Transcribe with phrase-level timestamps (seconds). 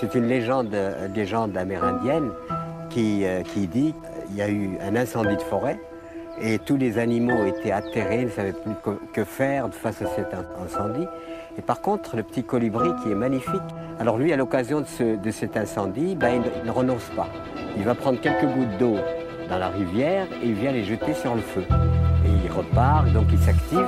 [0.00, 0.74] C'est une légende,
[1.14, 2.30] légende amérindienne
[2.88, 3.94] qui, qui dit
[4.26, 5.78] qu'il y a eu un incendie de forêt
[6.42, 8.72] et tous les animaux étaient atterrés, ils ne savaient plus
[9.12, 10.28] que faire face à cet
[10.64, 11.06] incendie.
[11.58, 13.60] Et par contre, le petit colibri qui est magnifique,
[13.98, 17.28] alors lui, à l'occasion de, cet incendie, ben, il, ne renonce pas.
[17.76, 18.96] Il va prendre quelques gouttes d'eau
[19.50, 21.64] dans la rivière et il vient les jeter sur le feu.
[22.24, 23.86] Et il repart, donc il s'active.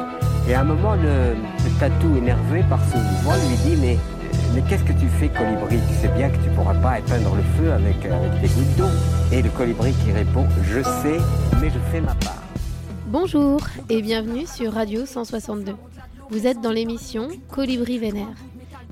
[0.48, 1.34] Et à un moment, le,
[1.80, 3.96] tatou, énervé par ce mouvement, lui dit Mais,
[4.54, 7.34] mais qu'est-ce que tu fais, colibri Tu sais bien que tu ne pourras pas éteindre
[7.34, 8.88] le feu avec, avec des gouttes d'eau.
[9.32, 11.18] Et le colibri qui répond Je sais,
[11.60, 12.42] mais je fais ma part.
[13.06, 15.74] Bonjour et bienvenue sur Radio 162.
[16.30, 18.36] Vous êtes dans l'émission Colibri Vénère.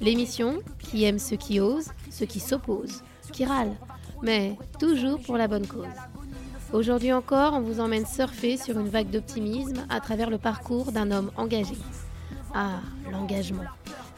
[0.00, 3.02] L'émission qui aime ceux qui osent, ceux qui s'opposent,
[3.32, 3.76] qui râlent,
[4.22, 5.86] mais toujours pour la bonne cause.
[6.72, 11.10] Aujourd'hui encore, on vous emmène surfer sur une vague d'optimisme à travers le parcours d'un
[11.10, 11.74] homme engagé.
[12.54, 13.64] Ah, l'engagement.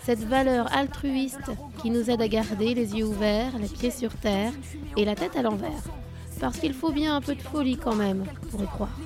[0.05, 4.53] Cette valeur altruiste qui nous aide à garder les yeux ouverts, les pieds sur terre
[4.97, 5.83] et la tête à l'envers.
[6.41, 8.99] Parce qu'il faut bien un peu de folie quand même pour y croire.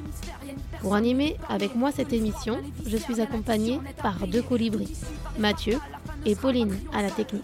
[0.80, 4.92] Pour animer avec moi cette émission, je suis accompagnée par deux colibris,
[5.38, 5.78] Mathieu
[6.24, 7.42] et Pauline à la technique.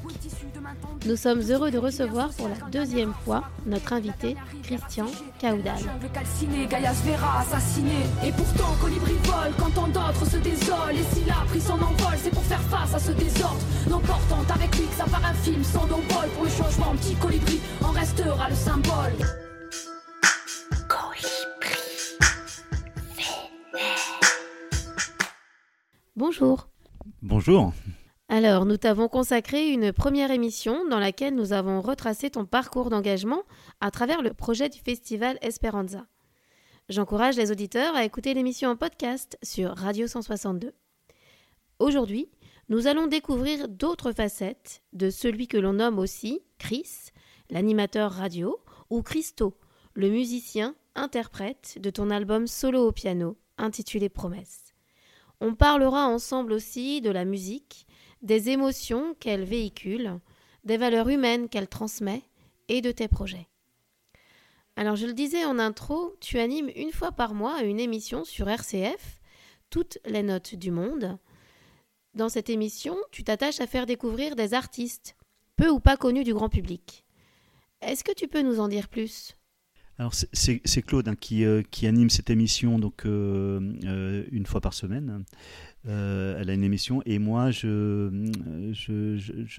[1.04, 5.06] Nous sommes heureux de recevoir pour la deuxième fois notre invité Christian
[5.40, 5.74] Caudal.
[8.24, 10.90] Et pourtant Colibri vole quand tant d'autres se désolent.
[10.92, 13.60] Et s'il a pris son envol, c'est pour faire face à ce désordre.
[13.90, 16.28] N'emportant avec lui que ça part un film sans d'envol.
[16.36, 19.12] Pour le changement, petit colibri en restera le symbole.
[26.14, 26.68] Bonjour.
[27.20, 27.72] Bonjour.
[28.34, 33.42] Alors, nous t'avons consacré une première émission dans laquelle nous avons retracé ton parcours d'engagement
[33.82, 36.06] à travers le projet du festival Esperanza.
[36.88, 40.72] J'encourage les auditeurs à écouter l'émission en podcast sur Radio 162.
[41.78, 42.30] Aujourd'hui,
[42.70, 46.88] nous allons découvrir d'autres facettes de celui que l'on nomme aussi Chris,
[47.50, 48.58] l'animateur radio,
[48.88, 49.58] ou Christo,
[49.92, 54.72] le musicien interprète de ton album solo au piano intitulé Promesse.
[55.42, 57.86] On parlera ensemble aussi de la musique,
[58.22, 60.18] des émotions qu'elle véhicule,
[60.64, 62.22] des valeurs humaines qu'elle transmet
[62.68, 63.48] et de tes projets.
[64.76, 68.48] Alors je le disais en intro, tu animes une fois par mois une émission sur
[68.48, 69.20] RCF,
[69.70, 71.18] toutes les notes du monde.
[72.14, 75.16] Dans cette émission, tu t'attaches à faire découvrir des artistes,
[75.56, 77.04] peu ou pas connus du grand public.
[77.80, 79.36] Est-ce que tu peux nous en dire plus?
[79.98, 85.24] Alors c'est Claude hein, euh, qui, anime cette émission euh, euh, une fois par semaine.
[85.86, 88.10] Elle a une émission et moi je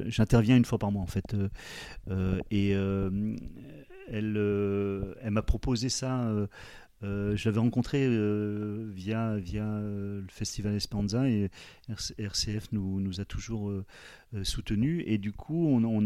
[0.08, 1.36] j'interviens une fois par mois en fait.
[2.52, 4.38] Et elle
[5.22, 6.34] elle m'a proposé ça
[7.04, 11.50] euh, je l'avais rencontré euh, via, euh, le festival Esperanza et
[12.18, 13.72] RCF nous, a toujours
[14.44, 15.04] soutenus.
[15.06, 16.06] Et du coup, on,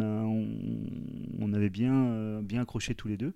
[1.54, 3.34] avait bien, accroché tous les deux.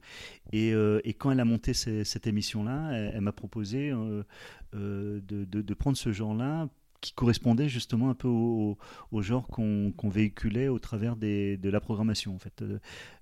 [0.51, 0.73] Et,
[1.17, 3.91] quand elle a monté cette émission-là, elle, m'a proposé
[4.73, 6.67] de, prendre ce genre-là
[6.99, 8.78] qui correspondait justement un peu au,
[9.22, 12.63] genre qu'on véhiculait au travers de la programmation en fait,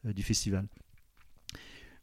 [0.06, 0.66] du festival.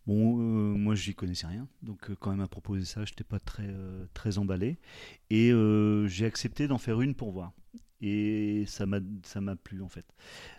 [0.07, 3.25] Bon, euh, moi j'y connaissais rien, donc euh, quand elle m'a proposé ça, je n'étais
[3.25, 4.79] pas très, euh, très emballé.
[5.31, 5.53] Et
[6.07, 7.53] j'ai accepté d'en faire une pour voir.
[8.03, 9.01] Et ça m'a,
[9.57, 10.05] plu en fait.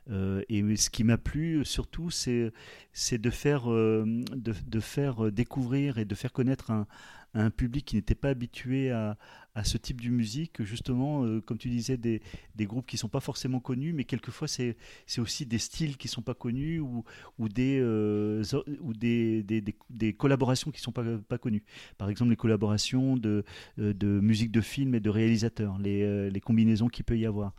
[0.09, 2.51] et ce qui m'a plu surtout, c'est,
[2.93, 6.87] c'est de, faire, de, de, faire découvrir et de faire connaître un,
[7.33, 9.17] un public qui n'était pas habitué à,
[9.57, 12.21] à ce type de musique, justement, euh, comme tu disais, des,
[12.59, 14.75] groupes qui ne sont pas forcément connus, mais quelquefois c'est
[15.17, 17.03] aussi des styles qui ne sont pas connus ou,
[17.39, 18.43] ou, des, euh,
[18.81, 21.63] ou des, des, collaborations qui ne sont pas, pas connues.
[21.97, 23.43] Par exemple, les collaborations de,
[23.79, 27.55] euh, de musique de film et de réalisateurs, les, les combinaisons qu'il peut y avoir.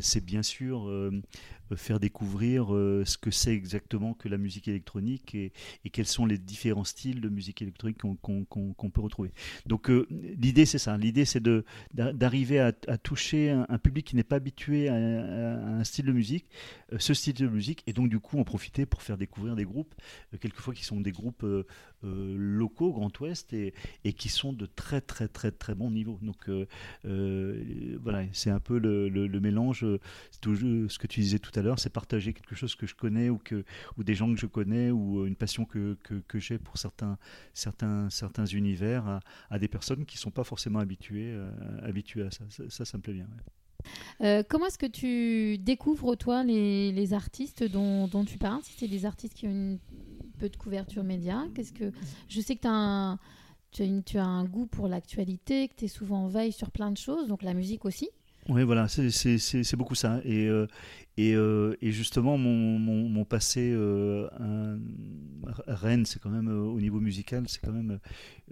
[0.00, 0.90] c'est bien sûr
[1.76, 5.52] faire découvrir ce que c'est exactement que la musique électronique et,
[5.92, 9.32] quels sont les différents styles de musique électronique qu'on peut retrouver.
[9.66, 11.42] Donc l'idée c'est ça, l'idée c'est
[11.92, 16.46] d'arriver à, toucher un, public qui n'est pas habitué à, un style de musique,
[16.92, 19.64] euh, ce style de musique, et donc du coup en profiter pour faire découvrir des
[19.64, 19.94] groupes,
[20.32, 21.64] euh, quelquefois qui sont des groupes euh,
[22.02, 23.72] locaux, Grand Ouest, et,
[24.12, 26.18] qui sont de très très très très bons niveaux.
[26.22, 26.50] Donc
[27.04, 29.86] voilà, c'est un peu le, mélange,
[30.30, 33.38] ce que tu disais tout à l'heure, c'est partager quelque chose que je connais ou,
[33.38, 33.64] que,
[33.96, 37.18] ou des gens que je connais ou une passion que, que, j'ai pour certains,
[37.54, 39.20] certains, certains univers à,
[39.50, 41.32] à des personnes qui ne sont pas forcément habituées
[41.82, 42.44] habitué, euh, à ça.
[42.68, 42.84] ça.
[42.84, 43.28] Ça, me plaît bien.
[44.20, 49.04] Euh, comment est-ce que tu découvres, toi, les, artistes dont, tu parles Si c'est des
[49.04, 49.78] artistes qui ont une
[50.38, 51.92] peu de couverture média, qu'est-ce que
[52.28, 53.18] je sais que as
[53.70, 56.70] tu, as tu as un goût pour l'actualité, que tu es souvent en veille sur
[56.70, 58.10] plein de choses, donc la musique aussi.
[58.48, 60.20] Oui, voilà, c'est beaucoup ça.
[60.24, 60.66] Et, euh,
[61.20, 64.78] euh, justement, mon, mon, passé un,
[65.68, 68.00] Rennes, c'est quand même, au niveau musical, c'est quand même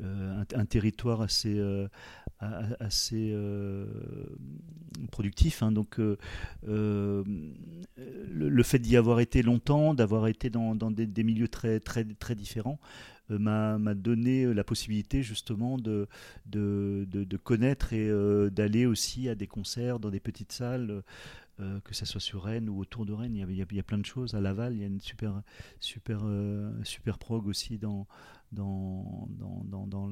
[0.00, 1.60] un, territoire assez,
[2.38, 3.34] assez
[5.10, 5.62] productif.
[5.64, 5.72] Hein.
[5.72, 5.98] donc,
[6.62, 7.25] le,
[8.62, 12.78] fait d'y avoir été longtemps, d'avoir été dans, des, des, milieux très, très, très différents,
[12.78, 16.08] euh, m'a donné euh, la possibilité justement de,
[17.44, 21.02] connaître et euh, d'aller aussi à des concerts dans des petites salles.
[21.84, 23.98] que ce soit sur Rennes ou autour de Rennes, il y, a, il y plein
[23.98, 24.34] de choses.
[24.34, 25.42] À Laval, il y a une super,
[25.78, 26.22] super,
[26.84, 28.06] super prog aussi dans,
[28.52, 30.11] dans, dans, dans,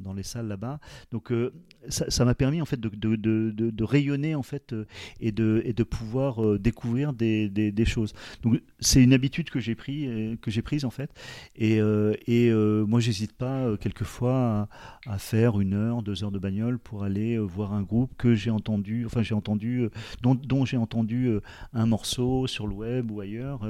[0.00, 0.78] dans, les salles là-bas.
[1.10, 1.52] Donc euh,
[1.88, 4.86] ça m'a permis en fait de, de, de, de, rayonner en fait euh,
[5.20, 8.14] et de, de pouvoir euh, découvrir des, des, choses.
[8.42, 11.10] Donc c'est une habitude que j'ai pris que j'ai prise en fait
[11.54, 11.78] et,
[12.26, 14.68] et moi j'hésite pas quelquefois
[15.06, 18.34] à, à, faire une heure, deux heures de bagnole pour aller voir un groupe que
[18.34, 19.88] j'ai entendu, enfin j'ai entendu
[20.22, 21.30] dont, dont j'ai entendu
[21.72, 23.60] un morceau sur le web ou ailleurs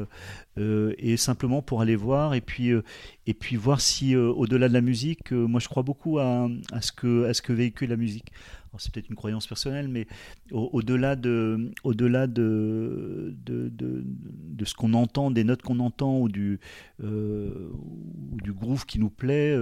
[0.56, 2.72] et simplement pour aller voir et puis
[3.26, 6.48] et puis voir si, euh, au-delà de la musique, euh, moi je crois beaucoup à,
[6.80, 8.32] ce que, à ce que véhicule la musique.
[8.78, 10.06] C'est peut-être une croyance personnelle, mais
[10.50, 16.60] au-delà de, au-delà de, de, de, ce qu'on entend, des notes qu'on entend ou du,
[17.02, 19.56] euh, ou du groove qui nous plaît,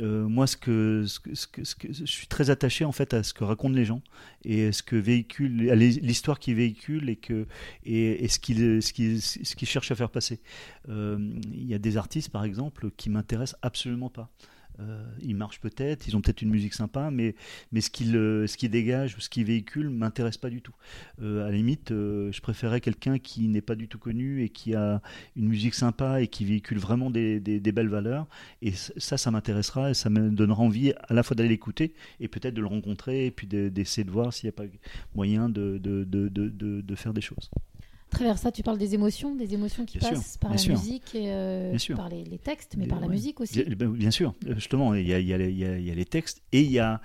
[0.00, 3.34] moi ce que, ce que, ce que, je suis très attaché en fait à ce
[3.34, 4.02] que racontent les gens
[4.44, 7.46] et ce que véhicule, l'histoire qu'ils véhiculent et, que,
[7.84, 10.40] et, ce qu'ils ce qui, ce qui cherchent à faire passer.
[10.88, 14.30] Il y a des artistes par exemple qui m'intéressent absolument pas.
[14.80, 17.34] Euh, ils marchent peut-être, ils ont peut-être une musique sympa, mais,
[17.72, 20.74] mais ce qu'ils euh, ce dégagent ou ce qu'ils véhiculent m'intéresse pas du tout.
[21.20, 24.74] Euh, à la limite, je préférerais quelqu'un qui n'est pas du tout connu et qui
[24.74, 25.02] a
[25.36, 28.26] une musique sympa et qui véhicule vraiment des, des, belles valeurs.
[28.60, 32.28] Et ça, ça m'intéressera et ça me donnera envie à la fois d'aller l'écouter et
[32.28, 34.64] peut-être de le rencontrer et puis d'essayer de, voir s'il n'y a pas
[35.14, 37.50] moyen de, de, de faire des choses
[38.12, 41.76] travers ça, tu parles des émotions, des émotions qui passent par la musique et euh,
[41.96, 43.62] par les, textes, mais par la musique aussi.
[43.64, 46.42] Bien, bien, sûr, justement, il y, a, il, y a, il y a les textes
[46.52, 47.00] et il y a,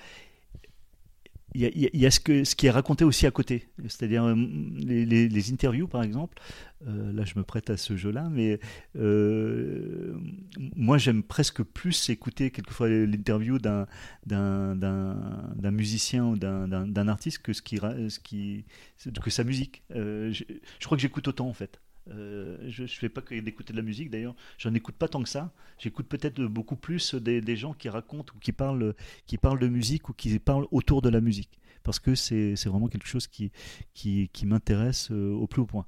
[1.57, 5.51] il y a, ce, que, ce qui est raconté aussi à côté, c'est-à-dire euh, les,
[5.51, 6.37] interviews par exemple.
[6.87, 8.59] Euh, là, je me prête à ce jeu-là, mais
[8.95, 10.15] euh,
[10.75, 13.87] moi j'aime presque plus écouter quelquefois l'interview d'un,
[14.25, 18.65] d'un, musicien ou d'un, artiste que, ce qui, ce qui,
[19.23, 19.81] que sa musique.
[19.89, 21.79] je, je crois que j'écoute autant en fait.
[22.11, 25.21] Euh, je ne fais pas que d'écouter de la musique d'ailleurs, j'en écoute pas tant
[25.21, 25.51] que ça.
[25.77, 28.95] J'écoute peut-être beaucoup plus des, gens qui racontent ou qui parlent,
[29.25, 31.59] qui parlent de musique ou qui parlent autour de la musique.
[31.83, 33.51] Parce que c'est vraiment quelque chose qui,
[33.93, 35.85] qui, m'intéresse euh, au plus haut point.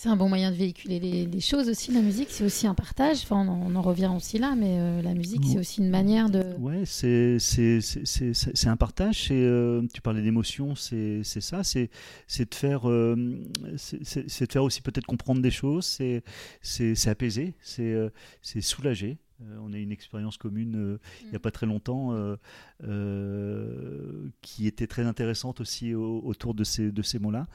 [0.00, 3.18] C'est un bon moyen de véhiculer les, choses aussi, la musique, c'est aussi un partage.
[3.24, 6.54] Enfin, on en, revient aussi là, mais euh, la musique, c'est aussi une manière de.
[6.60, 7.38] Ouais, c'est
[8.66, 9.26] un partage.
[9.32, 11.64] Euh, tu parlais d'émotion, c'est ça.
[11.64, 11.90] C'est
[12.38, 13.44] de faire, euh,
[13.76, 16.00] c'est de faire aussi peut-être comprendre des choses.
[16.62, 19.18] C'est apaiser, c'est soulager.
[19.60, 21.40] On a une expérience commune il n'y a mm.
[21.40, 22.36] pas très longtemps
[24.42, 27.46] qui était très intéressante aussi autour de ces, de ces mots-là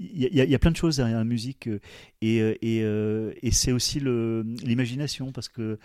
[0.00, 1.78] il y, a plein de choses derrière la musique euh,
[2.22, 5.78] et, euh, et, euh, et c'est aussi l'imagination parce que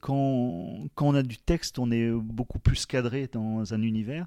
[0.00, 4.26] quand, quand, on a du texte, on est beaucoup plus cadré dans un univers.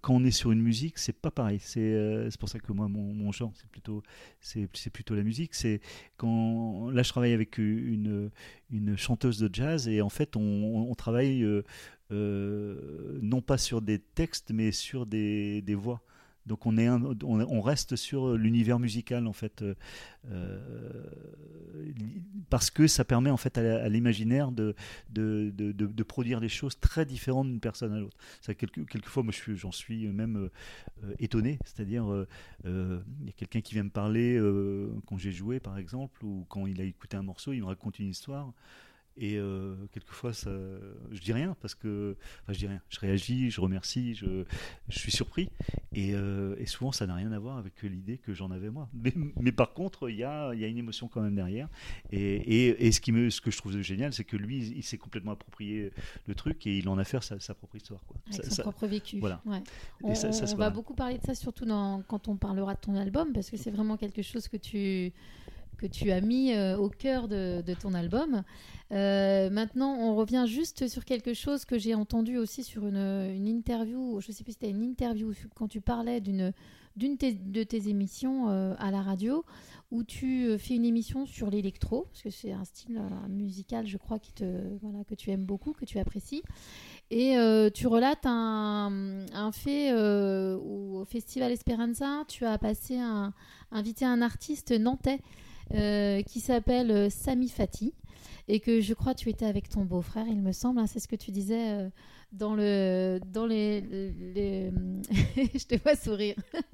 [0.00, 1.58] Quand on est sur une musique, c'est pas pareil.
[1.60, 4.02] C'est pour ça que moi, mon, genre, c'est plutôt,
[4.40, 5.54] c'est plutôt la musique.
[5.54, 5.80] C'est
[6.16, 8.30] quand là, je travaille avec une,
[8.70, 11.46] une chanteuse de jazz et en fait, on, travaille
[12.10, 16.02] non pas sur des textes, mais sur des, des voix.
[16.48, 19.74] Donc on, est on, reste sur l'univers musical en fait, euh,
[20.30, 20.58] euh,
[22.48, 24.74] parce que ça permet en fait à, l'imaginaire de
[26.02, 28.16] produire des choses très différentes d'une personne à l'autre.
[28.56, 30.48] Quelquefois moi j'en suis, même
[31.04, 32.26] euh, étonné, c'est-à-dire
[32.64, 34.40] il y a quelqu'un qui vient me parler
[35.06, 37.98] quand j'ai joué par exemple ou quand il a écouté un morceau, il me raconte
[37.98, 38.52] une histoire.
[39.18, 40.50] Et euh, quelquefois, ça,
[41.10, 42.80] je dis rien parce que, enfin, je dis rien.
[42.88, 44.44] Je réagis, je remercie, je,
[44.88, 45.50] je suis surpris.
[45.92, 48.88] Et, euh, et souvent, ça n'a rien à voir avec l'idée que j'en avais moi.
[48.92, 51.68] Mais, mais par contre, il y a, y a, une émotion quand même derrière.
[52.12, 54.84] Et, et, et, ce, qui me, ce que je trouve génial, c'est que lui, il
[54.84, 55.90] s'est complètement approprié
[56.26, 58.04] le truc et il en a fait sa, sa propre histoire.
[58.06, 58.16] Quoi.
[58.32, 59.18] Avec son propre vécu.
[59.18, 59.40] Voilà.
[59.44, 59.62] Ouais.
[60.02, 62.80] On, ça, ça, on va beaucoup parler de ça, surtout dans, quand on parlera de
[62.80, 65.12] ton album, parce que c'est vraiment quelque chose que tu
[65.78, 68.42] que tu as mis au cœur de, ton album.
[68.90, 74.28] maintenant, on revient juste sur quelque chose que j'ai entendu aussi sur une, interview, je
[74.28, 76.52] ne sais plus si c'était une interview, quand tu parlais d'une
[76.96, 79.44] d'une de tes émissions à la radio
[79.90, 84.18] où tu fais une émission sur l'électro, parce que c'est un style musical, je crois,
[84.18, 84.44] qui te,
[85.08, 86.42] que tu aimes beaucoup, que tu apprécies.
[87.10, 93.32] Et euh, tu relates un, un fait euh, au Festival Esperanza, tu as passé un,
[93.72, 95.20] invité un artiste nantais
[95.74, 97.94] euh, qui s'appelle Sami Fati
[98.48, 101.08] et que je crois tu étais avec ton beau-frère, il me semble, hein, c'est ce
[101.08, 101.90] que tu disais
[102.32, 104.70] dans le dans les, les...
[105.36, 106.36] je te vois sourire.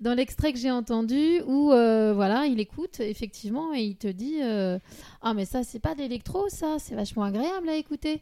[0.00, 5.34] Dans l'extrait que j'ai entendu où voilà il écoute effectivement et il te dit ah
[5.34, 8.20] mais ça c'est pas d'électro ça c'est vachement agréable à écouter.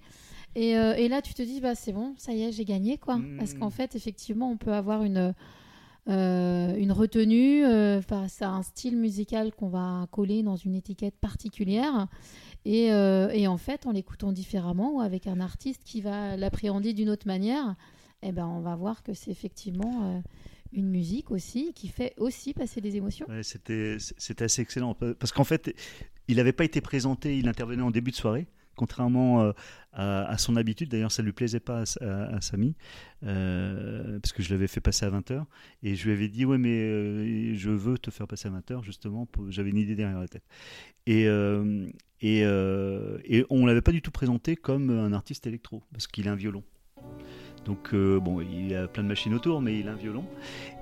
[0.57, 3.19] Euh, et, là, tu te dis, bah, c'est bon, ça y est, j'ai gagné, quoi.
[3.39, 5.35] Parce qu'en fait, effectivement, on peut avoir une,
[6.09, 11.17] euh, une retenue euh, face à un style musical qu'on va coller dans une étiquette
[11.17, 12.09] particulière.
[12.65, 17.11] Et, et en fait, en l'écoutant différemment ou avec un artiste qui va l'appréhender d'une
[17.11, 17.75] autre manière,
[18.23, 20.23] eh ben, on va voir que c'est effectivement
[20.73, 23.27] une musique aussi qui fait aussi passer des émotions.
[23.43, 25.75] c'était, c'était assez excellent parce qu'en fait,
[26.29, 28.47] il n'avait pas été présenté, il intervenait en début de soirée
[28.83, 29.53] contrairement euh,
[29.93, 30.89] à, son habitude.
[30.89, 32.75] D'ailleurs, ça ne lui plaisait pas à, Samy,
[33.25, 35.45] euh, parce que je l'avais fait passer à 20h.
[35.85, 38.83] Et je lui avais dit, ouais, mais euh, je veux te faire passer à 20h,
[38.83, 39.29] justement.
[39.51, 40.43] J'avais une idée derrière la tête.
[41.07, 41.27] Et,
[42.23, 46.27] et, et on ne l'avait pas du tout présenté comme un artiste électro, parce qu'il
[46.27, 46.65] a un violon.
[47.65, 50.25] Donc, bon, il a plein de machines autour, mais il a un violon.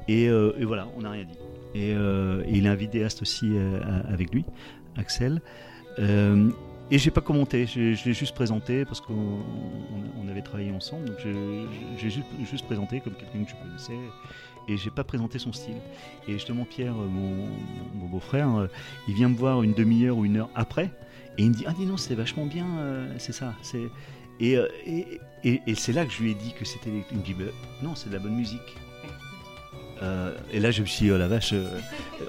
[0.09, 0.31] Et,
[0.63, 1.39] voilà, on n'a rien dit.
[1.75, 1.91] Et,
[2.49, 3.53] il a un vidéaste aussi
[4.09, 4.45] avec lui,
[4.97, 5.43] Axel.
[6.93, 12.11] Et j'ai pas commenté, je, l'ai juste présenté parce qu'on avait travaillé ensemble, donc j'ai
[12.11, 13.99] juste, présenté comme quelqu'un que je connaissais
[14.69, 15.77] et j'ai pas présenté son style.
[16.27, 18.67] Et justement, Pierre, mon, beau-frère, euh,
[19.07, 20.91] il vient me voir une demi-heure ou une heure après
[21.39, 23.55] et il me dit Ah, dis non, c'est vachement bien, euh, c'est ça.
[23.75, 23.89] Euh,
[24.41, 26.91] et, et, et, c'est là que je lui ai dit que c'était.
[27.13, 27.37] Il me dit
[27.83, 28.77] Non, c'est de la bonne musique.
[30.53, 31.55] et là, je me suis dit Oh la vache,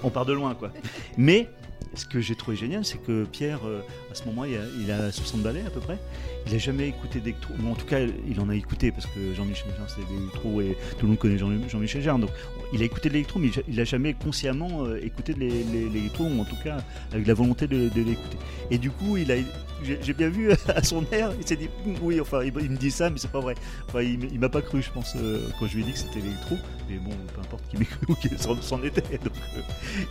[0.04, 0.72] on part de loin, quoi.
[1.18, 1.50] Mais
[1.94, 4.92] ce que j'ai trouvé génial, c'est que Pierre, euh, à ce moment, il a, il
[4.92, 5.98] a 60 ballets à peu près.
[6.46, 7.54] Il n'a jamais écouté d'électro.
[7.58, 10.78] Bon, en tout cas, il en a écouté parce que Jean-Michel Jarre, c'est d'électro et
[10.98, 12.20] tout le monde connaît Jean-Michel Jarre.
[12.20, 12.32] Donc,
[12.74, 16.42] il a écouté de l'électro, mais il n'a jamais consciemment euh, écouté de l'électro, ou
[16.42, 16.78] en tout cas
[17.12, 18.38] avec la volonté de, l'écouter.
[18.70, 19.36] Et du coup, il a,
[19.84, 21.70] j'ai bien vu à son air, il s'est dit
[22.02, 23.56] oui, enfin, il, me dit ça, mais c'est pas vrai.
[23.88, 26.00] Enfin, il, il m'a pas cru, je pense, euh, quand je lui ai dit que
[26.00, 26.58] c'était l'électro.
[26.90, 29.18] Mais bon, peu importe qui m'ait cru ou qui s'en était.
[29.24, 29.34] Donc,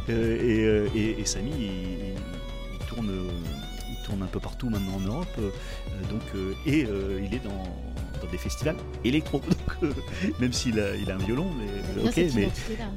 [0.09, 3.11] et, Samy, il tourne
[4.23, 5.35] un peu partout maintenant en Europe.
[5.39, 5.51] Euh,
[6.11, 7.65] donc, euh, et euh, il est dans,
[8.21, 9.41] dans, des festivals électro.
[10.41, 12.49] même s'il a, il a un violon, mais ok, mais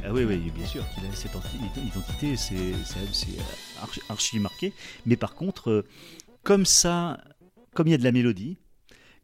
[0.03, 1.31] ah oui, oui, bien sûr qu'il a cette
[1.77, 2.73] identité, c'est
[4.09, 4.73] archi, marqué.
[5.05, 5.85] Mais par contre,
[6.43, 7.19] comme ça,
[7.73, 8.57] comme il y a de la mélodie,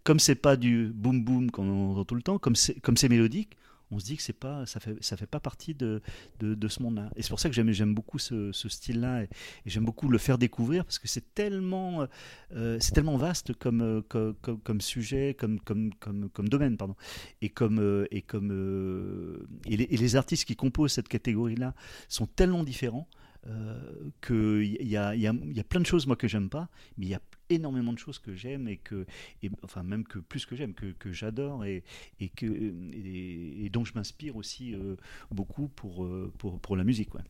[0.03, 3.57] comme c'est pas du boum boum qu'on entend tout le temps, comme c'est mélodique,
[3.91, 6.01] on se dit que c'est pas, ça fait, ça fait pas partie de,
[6.39, 7.09] de, ce monde-là.
[7.15, 9.29] Et c'est pour ça que j'aime, j'aime beaucoup ce, style-là et,
[9.65, 12.07] j'aime beaucoup le faire découvrir parce que c'est tellement,
[12.55, 16.95] euh, c'est tellement vaste comme, euh, comme, comme, sujet, comme, comme, comme, domaine, pardon.
[17.41, 21.73] Et comme, euh, et comme, et les artistes qui composent cette catégorie-là
[22.07, 23.07] sont tellement différents
[23.47, 26.67] euh, qu'il y a, y, a, y a plein de choses moi que j'aime pas,
[26.97, 29.05] mais il y a énormément de choses que j'aime et que,
[29.41, 31.83] et, enfin même que plus que j'aime, que, que j'adore et,
[32.19, 34.95] et, que, et, dont je m'inspire aussi euh,
[35.31, 37.13] beaucoup pour, euh, pour, pour la musique.
[37.15, 37.21] Ouais.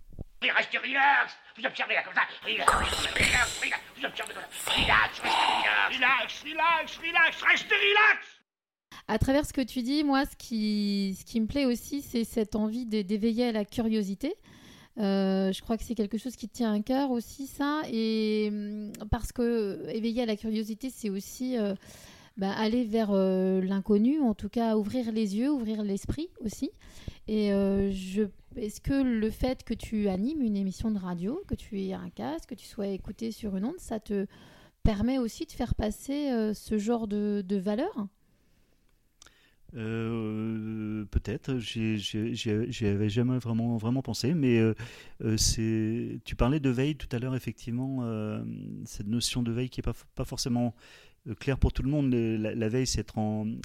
[0.41, 2.21] Restez relax, vous observez là comme ça.
[2.43, 2.71] Relax,
[3.13, 4.33] relax, relax, vous observez.
[4.67, 8.39] Relax, relax, relax, relax, restez relax.
[9.07, 12.23] À travers ce que tu dis, moi, ce qui, ce qui me plaît aussi, c'est
[12.23, 14.35] cette envie d'éveiller à la curiosité.
[14.99, 17.81] Euh, je crois que c'est quelque chose qui tient à cœur aussi, ça.
[17.91, 21.73] Et mm, parce que éveiller à la curiosité, c'est aussi euh,
[22.37, 26.71] bah, aller vers euh, l'inconnu, en tout cas ouvrir les yeux, ouvrir l'esprit aussi.
[27.27, 27.49] Et
[28.55, 32.09] est-ce que le fait que tu animes une émission de radio, que tu aies un
[32.09, 34.25] casque, que tu sois écouté sur une onde, ça te
[34.81, 38.07] permet aussi de faire passer ce genre de, de valeurs
[39.75, 44.73] euh, peut-être, j'y avais jamais vraiment, vraiment pensé, mais euh,
[45.23, 46.17] euh.
[46.25, 48.03] Tu parlais de veille tout à l'heure, effectivement,
[48.85, 50.73] cette notion de veille qui n'est pas, pas forcément
[51.39, 52.13] claire pour tout le monde.
[52.13, 53.17] La, veille, c'est être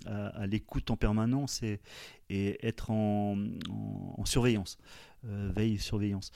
[0.07, 1.81] à, l'écoute en permanence et,
[2.29, 3.37] et être en,
[3.71, 4.79] en, surveillance.
[5.23, 6.33] veille, surveillance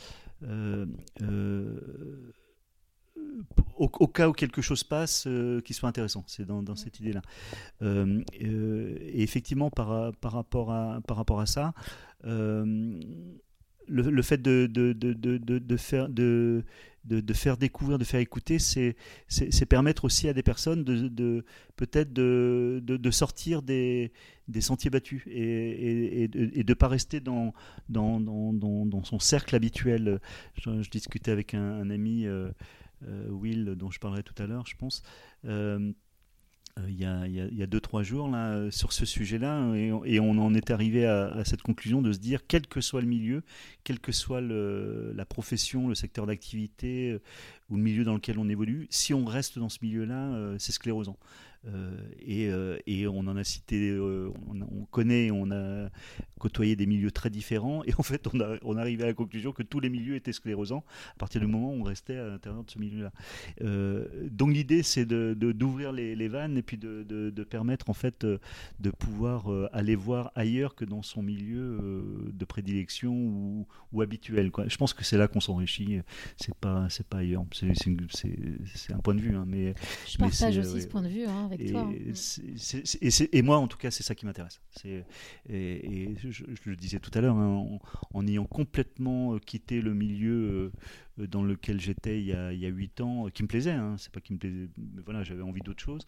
[3.77, 6.25] au, cas où quelque chose passe euh, qui soit intéressant.
[6.27, 7.23] C'est dans, cette idée-là.
[7.83, 11.73] Euh, euh, et effectivement, par, par, rapport à, par rapport à ça,
[13.89, 16.65] le, fait de, de, de, de, faire de,
[17.05, 18.97] de, faire découvrir, de faire écouter, c'est
[19.69, 21.45] permettre aussi à des personnes de,
[21.77, 24.13] peut-être de, sortir des,
[24.49, 27.55] des sentiers battus et, et, de ne pas rester dans,
[27.89, 30.21] dans, dans, dans, son cercle habituel.
[30.57, 32.53] Je, discutais avec un, ami, euh, euh,
[33.29, 35.03] Will, dont je parlerai tout à l'heure, je pense.
[35.45, 35.93] Euh,
[36.79, 39.75] euh, il y, a, il, y a, deux, trois jours là, euh, sur ce sujet-là,
[39.75, 43.07] et, on en est arrivé à, cette conclusion de se dire, quel que soit le
[43.07, 43.43] milieu,
[43.85, 47.23] quelle que soit la profession, le secteur d'activité euh,
[47.69, 51.19] ou le milieu dans lequel on évolue, si on reste dans ce milieu-là, c'est sclérosant.
[51.67, 55.89] Euh, et, euh, et, on en a cité, euh, on, connaît, on a
[56.39, 59.53] côtoyé des milieux très différents, et en fait, on, a, on arrivait à la conclusion
[59.53, 60.85] que tous les milieux étaient sclérosants
[61.17, 63.13] à partir du moment où on restait à l'intérieur de ce milieu-là.
[64.31, 67.95] donc l'idée, c'est d'ouvrir de, d'ouvrir les, les, vannes et puis de, de, permettre en
[67.95, 74.51] fait de pouvoir aller voir ailleurs que dans son milieu de prédilection ou, ou habituel.
[74.51, 74.69] Quoi.
[74.69, 76.01] Je pense que c'est là qu'on s'enrichit.
[76.37, 77.45] C'est pas, c'est pas ailleurs.
[77.53, 79.75] C'est un point de vue, hein, mais
[80.07, 81.27] je partage aussi ce point de vue.
[81.27, 84.61] Hein et, et, moi, en tout cas, c'est ça qui m'intéresse.
[84.85, 85.05] Et,
[85.49, 87.79] et je, le disais tout à l'heure, hein,
[88.13, 90.73] en, ayant complètement euh, quitté le milieu
[91.19, 94.13] euh, dans lequel j'étais il y a huit ans, euh, qui me plaisait, hein, c'est
[94.13, 96.03] pas qui me plaisait, mais voilà, j'avais envie d'autre chose.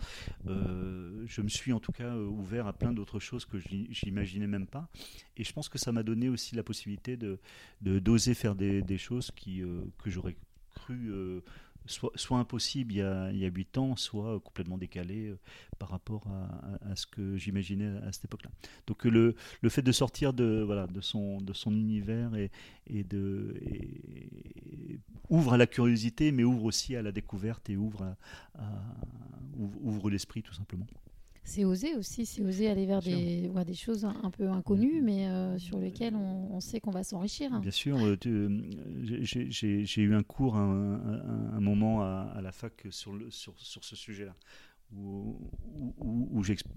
[0.47, 4.89] je me suis en tout cas ouvert à plein d'autres choses que j'imaginais même pas.
[5.37, 7.39] Et je pense que ça m'a donné aussi la possibilité de
[7.81, 9.63] d'oser faire des, des, choses qui,
[9.99, 10.37] que j'aurais
[10.75, 11.11] cru
[11.91, 15.39] soit, impossible il y, a, il y a 8 ans, soit complètement décalé euh,
[15.79, 16.27] par rapport
[16.89, 18.51] à, ce que j'imaginais à cette époque-là.
[18.87, 22.51] Donc le, le fait de sortir de, voilà, de, son, de son univers et,
[22.87, 23.55] et de,
[25.29, 28.15] ouvre à la curiosité, mais ouvre aussi à la découverte et ouvre,
[29.59, 30.87] ouvre l'esprit tout simplement.
[31.43, 35.59] C'est oser aussi, c'est oser aller vers des, des choses un, peu inconnues, mais euh,
[35.59, 37.59] sur lesquelles on, sait qu'on va s'enrichir.
[37.61, 38.61] Bien sûr, euh, euh,
[39.23, 41.01] j'ai eu un cours un,
[41.55, 44.35] un, moment à, à, la fac sur, le, sur, sur ce sujet-là
[44.97, 45.37] où,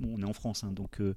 [0.01, 1.13] on est en France, hein, donc euh,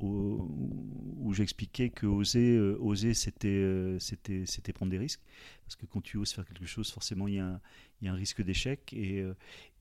[0.00, 5.20] où, j'expliquais que oser, euh, oser c'était, euh, c'était, c'était prendre des risques,
[5.64, 7.60] parce que quand tu oses faire quelque chose, forcément il y a un,
[8.00, 9.24] il y a un risque d'échec, et,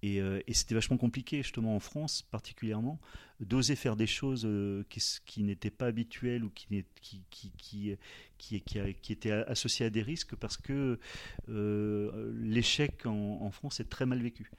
[0.01, 0.21] et,
[0.53, 2.99] c'était vachement compliqué justement en France particulièrement
[3.39, 4.47] d'oser faire des choses
[4.89, 6.67] qui, qui n'étaient pas habituelles ou qui,
[7.01, 7.97] qui, qui, qui,
[8.38, 10.99] qui, qui, étaient associées à des risques, parce que
[11.47, 14.51] l'échec en France est très mal vécu.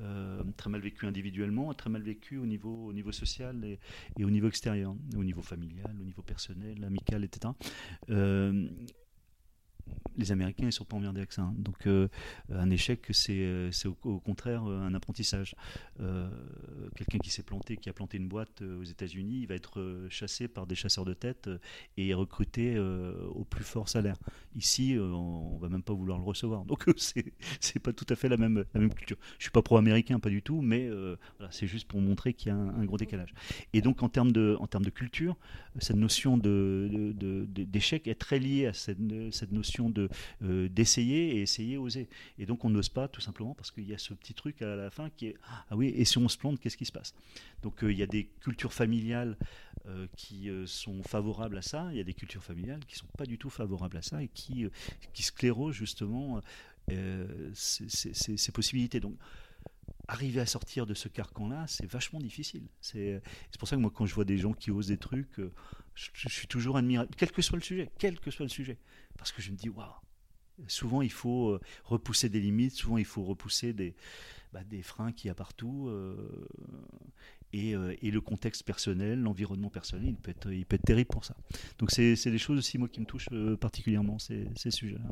[0.00, 4.30] Euh, très mal vécu individuellement, très mal vécu au niveau, au niveau social et, au
[4.30, 7.52] niveau extérieur, au niveau familial, au niveau personnel, amical, etc
[10.16, 11.50] les Américains, ils sont pas emmerdés avec ça.
[11.56, 12.08] Donc, euh,
[12.50, 13.70] un échec, c'est euh,
[14.04, 15.54] au, contraire euh, un apprentissage.
[16.96, 20.48] Quelqu'un qui s'est planté, qui a planté une boîte aux États-Unis, il va être chassé
[20.48, 21.48] par des chasseurs de tête
[21.96, 24.16] et recruté au plus fort salaire.
[24.56, 26.64] Ici, on, va même pas vouloir le recevoir.
[26.64, 29.16] Donc, c'est pas tout à fait la même, culture.
[29.38, 30.88] Je suis pas pro-américain, pas du tout, mais
[31.50, 33.34] c'est juste pour montrer qu'il y a un, gros décalage.
[33.72, 34.56] Et donc, en termes de,
[34.90, 35.36] culture,
[35.78, 40.08] cette notion d'échec est très liée à cette notion de
[40.42, 42.08] euh, d'essayer et essayer, oser.
[42.38, 44.76] Et donc on n'ose pas tout simplement parce qu'il y a ce petit truc à
[44.76, 45.36] la fin qui est
[45.68, 47.14] ah oui et si on se plante qu'est-ce qui se passe?
[47.62, 49.36] Donc euh, il y a des cultures familiales
[49.86, 53.26] euh, qui sont favorables à ça, il y a des cultures familiales qui sont pas
[53.26, 54.66] du tout favorables à ça et qui
[55.12, 56.40] qui sclérosent justement
[57.54, 59.00] ces, possibilités.
[59.00, 59.16] Donc
[60.06, 62.68] arriver à sortir de ce carcan-là, c'est vachement difficile.
[62.80, 63.22] C'est
[63.58, 65.40] pour ça que moi, quand je vois des gens qui osent des trucs,
[65.94, 68.78] je, suis toujours admirable, quel que soit le sujet, quel que soit le sujet,
[69.18, 69.90] parce que je me dis waouh.
[70.68, 72.74] Souvent, il faut euh, repousser des limites.
[72.74, 73.94] Souvent, il faut repousser des,
[74.52, 75.88] bah, des freins qu'il y a partout.
[75.88, 76.46] Euh,
[77.52, 81.10] et, euh, et, le contexte personnel, l'environnement personnel, il peut, être, il peut être terrible
[81.10, 81.36] pour ça.
[81.78, 83.28] Donc, c'est des choses aussi, moi, qui me touchent
[83.60, 85.10] particulièrement, ces, ces sujets-là.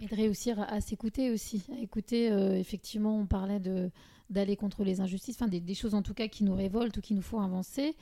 [0.00, 1.62] Et de réussir à, s'écouter aussi.
[1.76, 2.26] À écouter,
[2.58, 3.90] effectivement, on parlait de
[4.30, 7.14] d'aller contre les injustices, enfin des, choses en tout cas qui nous révoltent ou qui
[7.14, 7.96] nous font avancer.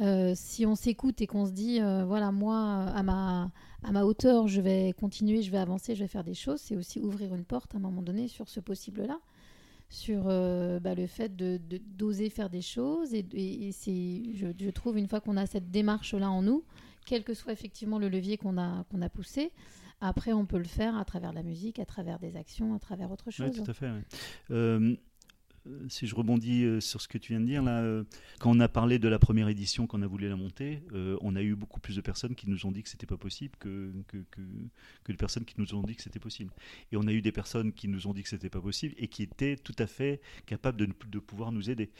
[0.00, 4.04] Euh, si on s'écoute et qu'on se dit, euh, voilà, moi, à ma, à ma
[4.04, 7.34] hauteur, je vais continuer, je vais avancer, je vais faire des choses, c'est aussi ouvrir
[7.34, 9.20] une porte à un moment donné sur ce possible-là,
[9.90, 11.60] sur euh, bah, le fait de,
[11.98, 13.12] d'oser faire des choses.
[13.12, 16.64] Et, c'est, je, je, trouve, une fois qu'on a cette démarche-là en nous,
[17.04, 19.52] quel que soit effectivement le levier qu'on a, qu'on a poussé,
[20.06, 23.10] après, on peut le faire à travers la musique, à travers des actions, à travers
[23.10, 23.50] autre chose.
[23.56, 23.90] Oui, tout à fait.
[25.88, 28.04] Si je rebondis euh, sur ce que tu viens de dire, là, euh,
[28.38, 30.82] quand on a parlé de la première édition, qu'on a voulu la monter,
[31.20, 33.56] on a eu beaucoup plus de personnes qui nous ont dit que c'était pas possible
[33.58, 36.52] que, que, que, de personnes qui nous ont dit que c'était possible.
[36.92, 39.08] Et on a eu des personnes qui nous ont dit que c'était pas possible et
[39.08, 41.90] qui étaient tout à fait capables de, de pouvoir nous aider.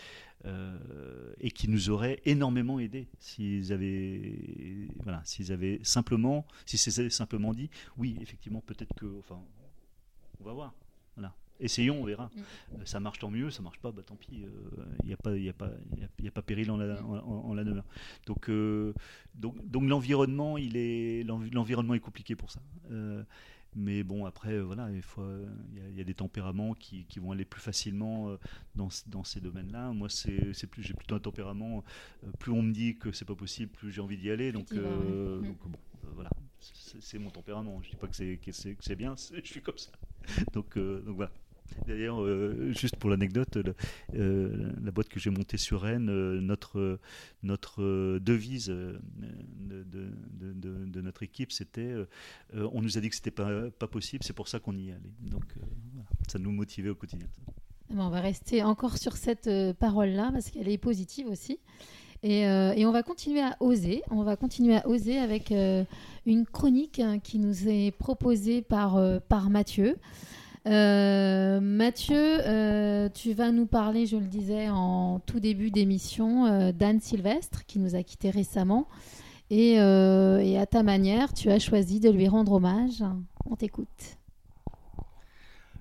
[1.40, 7.70] et qui nous auraient énormément aidés s'ils avaient, voilà, s'ils avaient simplement, si simplement dit,
[7.96, 9.40] oui, effectivement, peut-être que, enfin,
[10.40, 10.74] on va voir.
[11.16, 11.35] Voilà.
[11.60, 12.26] Essayons, on verra.
[12.26, 12.40] Mm.
[12.40, 14.28] Euh, ça marche tant mieux, ça marche pas, bah tant pis.
[14.32, 15.70] Il euh, n'y a, pas, a, pas,
[16.26, 17.86] a, pas péril en la, en, la demeure.
[18.26, 18.92] Donc, euh,
[19.34, 22.60] donc, donc l'environnement, il est l'environnement est compliqué pour ça.
[23.76, 25.24] mais bon, après, voilà, il faut,
[25.72, 28.36] il y, a des tempéraments qui, qui, vont aller plus facilement
[28.74, 29.92] dans, dans ces domaines-là.
[29.92, 31.84] Moi, c'est plus, j'ai plutôt un tempérament.
[32.38, 34.52] plus on me dit que c'est pas possible, plus j'ai envie d'y aller.
[34.52, 35.42] Donc, mm.
[35.42, 35.78] donc bon,
[36.14, 37.80] voilà, c'est mon tempérament.
[37.82, 39.92] Je dis pas que c'est bien, je suis comme ça.
[40.52, 41.30] donc, donc voilà.
[41.87, 43.59] D'ailleurs, euh, juste pour l'anecdote,
[44.14, 46.98] euh, la boîte que j'ai montée sur Rennes, euh, notre,
[47.42, 49.00] notre devise de,
[50.40, 51.92] de, notre équipe, c'était
[52.55, 54.92] on nous a dit que c'était pas, pas possible, c'est pour ça qu'on y est
[54.92, 55.12] allé.
[55.20, 55.44] Donc,
[56.29, 57.27] ça nous motivait au quotidien.
[57.90, 61.59] on va rester encore sur cette parole-là parce qu'elle est positive aussi.
[62.22, 64.03] Et, et, on va continuer à oser.
[64.11, 69.50] On va continuer à oser avec une chronique hein, qui nous est proposée par, par
[69.50, 69.96] Mathieu.
[70.66, 76.72] Euh, Mathieu, euh, tu vas nous parler, je le disais en tout début d'émission, euh,
[76.72, 78.88] d'Anne Sylvestre, qui nous a quittés récemment.
[79.50, 83.05] Et, et, à ta manière, tu as choisi de lui rendre hommage.
[83.44, 84.18] On t'écoute.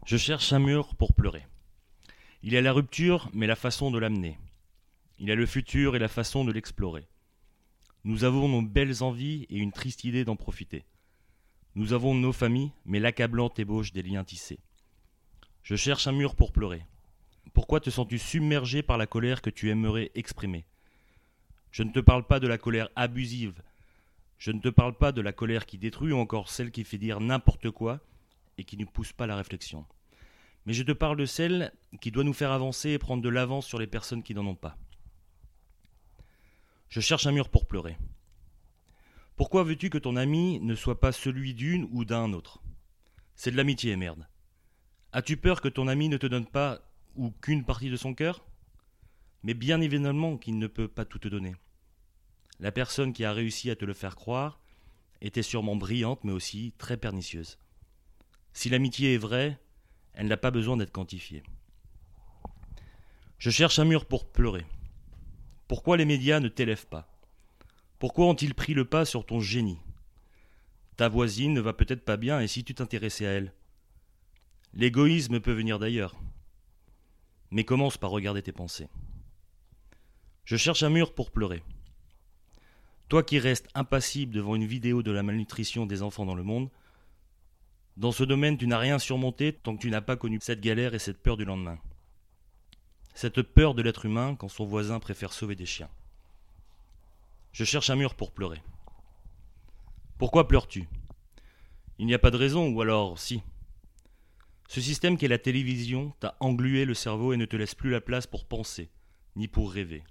[0.05, 1.47] Je cherche un mur pour pleurer.
[2.43, 4.37] Il y a la rupture, mais la façon de l'amener.
[5.17, 7.07] Il y a le futur et la façon de l'explorer.
[8.03, 10.83] Nous avons nos belles envies et une triste idée d'en profiter.
[11.73, 14.59] Nous avons nos familles, mais l'accablante ébauche des liens tissés.
[15.63, 16.85] Je cherche un mur pour pleurer.
[17.53, 20.65] Pourquoi te sens-tu submergé par la colère que tu aimerais exprimer?
[21.71, 23.61] Je ne te parle pas de la colère abusive.
[24.37, 26.97] Je ne te parle pas de la colère qui détruit ou encore celle qui fait
[26.97, 28.01] dire n'importe quoi
[28.57, 29.85] et qui ne pousse pas la réflexion.
[30.65, 31.71] Mais je te parle de celle
[32.01, 34.55] qui doit nous faire avancer et prendre de l'avance sur les personnes qui n'en ont
[34.55, 34.77] pas.
[36.89, 37.97] Je cherche un mur pour pleurer.
[39.37, 42.61] Pourquoi veux-tu que ton ami ne soit pas celui d'une ou d'un autre?
[43.35, 44.27] C'est de l'amitié, merde.
[45.15, 46.81] As-tu peur que ton ami ne te donne pas
[47.15, 48.43] ou qu'une partie de son cœur?
[49.43, 51.55] Mais bien évidemment qu'il ne peut pas tout te donner.
[52.59, 54.59] La personne qui a réussi à te le faire croire
[55.21, 57.59] était sûrement brillante mais aussi très pernicieuse.
[58.53, 59.59] Si l'amitié est vraie,
[60.15, 61.43] elle n'a pas besoin d'être quantifiée.
[63.37, 64.65] Je cherche un mur pour pleurer.
[65.67, 67.07] Pourquoi les médias ne t'élèvent pas?
[67.99, 69.79] Pourquoi ont-ils pris le pas sur ton génie?
[70.97, 73.53] Ta voisine ne va peut-être pas bien et si tu t'intéressais à elle
[74.75, 76.15] L'égoïsme peut venir d'ailleurs.
[77.51, 78.87] Mais commence par regarder tes pensées.
[80.45, 81.63] Je cherche un mur pour pleurer.
[83.07, 86.69] Toi qui restes impassible devant une vidéo de la malnutrition des enfants dans le monde,
[87.95, 90.95] dans ce domaine tu n'as rien surmonté tant que tu n'as pas connu cette galère
[90.95, 91.77] et cette peur du lendemain.
[93.13, 95.89] Cette peur de l'être humain quand son voisin préfère sauver des chiens.
[97.51, 98.63] Je cherche un mur pour pleurer.
[100.17, 100.89] Pourquoi pleures-tu?
[101.99, 103.43] Il n'y a pas de raison, ou alors si.
[104.67, 107.91] Ce système qui est la télévision t'a englué le cerveau et ne te laisse plus
[107.91, 108.89] la place pour penser,
[109.35, 110.03] ni pour rêver.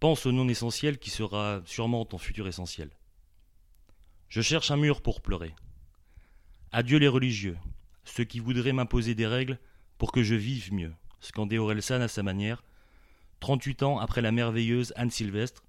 [0.00, 2.90] Pense au non essentiel qui sera sûrement ton futur essentiel.
[4.28, 5.54] Je cherche un mur pour pleurer.
[6.72, 7.58] Adieu les religieux,
[8.04, 9.58] ceux qui voudraient m'imposer des règles
[9.98, 12.62] pour que je vive mieux, scandait Orelsan à sa manière,
[13.40, 15.64] 38 ans après la merveilleuse Anne Sylvestre,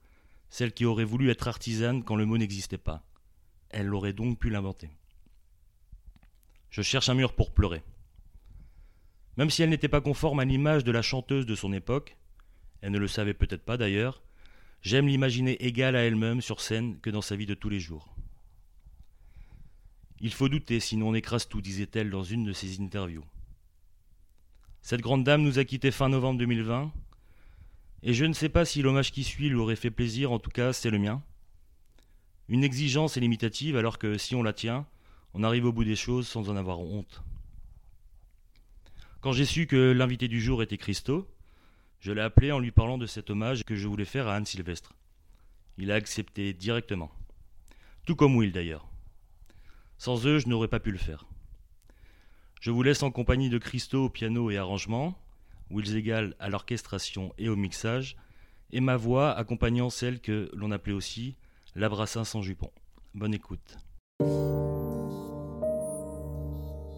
[0.49, 3.03] celle qui aurait voulu être artisane quand le mot n'existait pas.
[3.69, 4.89] Elle aurait donc pu l'inventer.
[6.71, 7.83] Je cherche un mur pour pleurer.
[9.37, 12.17] Même si elle n'était pas conforme à l'image de la chanteuse de son époque,
[12.81, 14.23] elle ne le savait peut-être pas d'ailleurs,
[14.81, 18.15] j'aime l'imaginer égale à elle-même sur scène que dans sa vie de tous les jours.
[20.21, 23.25] Il faut douter, sinon on écrase tout, disait-elle dans une de ses interviews.
[24.81, 26.91] Cette grande dame nous a quittés fin novembre 2020,
[28.03, 30.49] et je ne sais pas si l'hommage qui suit lui aurait fait plaisir, en tout
[30.49, 31.21] cas c'est le mien.
[32.47, 34.87] Une exigence est limitative alors que si on la tient,
[35.33, 37.23] on arrive au bout des choses sans en avoir honte.
[39.21, 41.27] Quand j'ai su que l'invité du jour était Christo,
[41.99, 44.45] je l'ai appelé en lui parlant de cet hommage que je voulais faire à Anne
[44.45, 44.93] Sylvestre.
[45.77, 47.11] Il a accepté directement.
[48.05, 48.87] Tout comme Will d'ailleurs.
[49.97, 51.27] Sans eux, je n'aurais pas pu le faire.
[52.59, 55.15] Je vous laisse en compagnie de Christo au piano et arrangement,
[55.69, 58.17] Will Zegal à l'orchestration et au mixage,
[58.71, 61.35] et ma voix accompagnant celle que l'on appelait aussi
[61.75, 62.71] l'abrassin sans jupon.
[63.13, 63.77] Bonne écoute.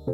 [0.06, 0.12] Je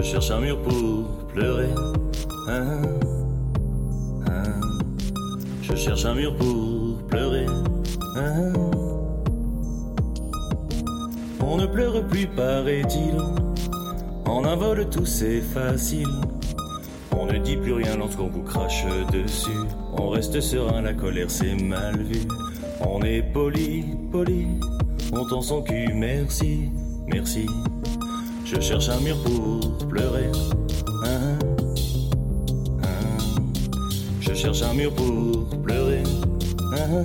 [0.00, 1.68] cherche un mur pour pleurer.
[2.48, 2.91] Hein, hein.
[5.72, 7.46] Je cherche un mur pour pleurer.
[8.16, 8.52] Hein.
[11.40, 13.16] On ne pleure plus, paraît-il.
[14.26, 16.08] En un tout c'est facile.
[17.18, 19.50] On ne dit plus rien lorsqu'on vous crache dessus.
[19.94, 22.20] On reste serein, la colère c'est mal vu.
[22.86, 24.46] On est poli, poli.
[25.14, 26.68] On tend son cul, merci,
[27.06, 27.46] merci.
[28.44, 30.30] Je cherche un mur pour pleurer.
[31.06, 31.51] Hein.
[34.32, 36.02] Je cherche un mur pour pleurer.
[36.72, 37.04] Hein.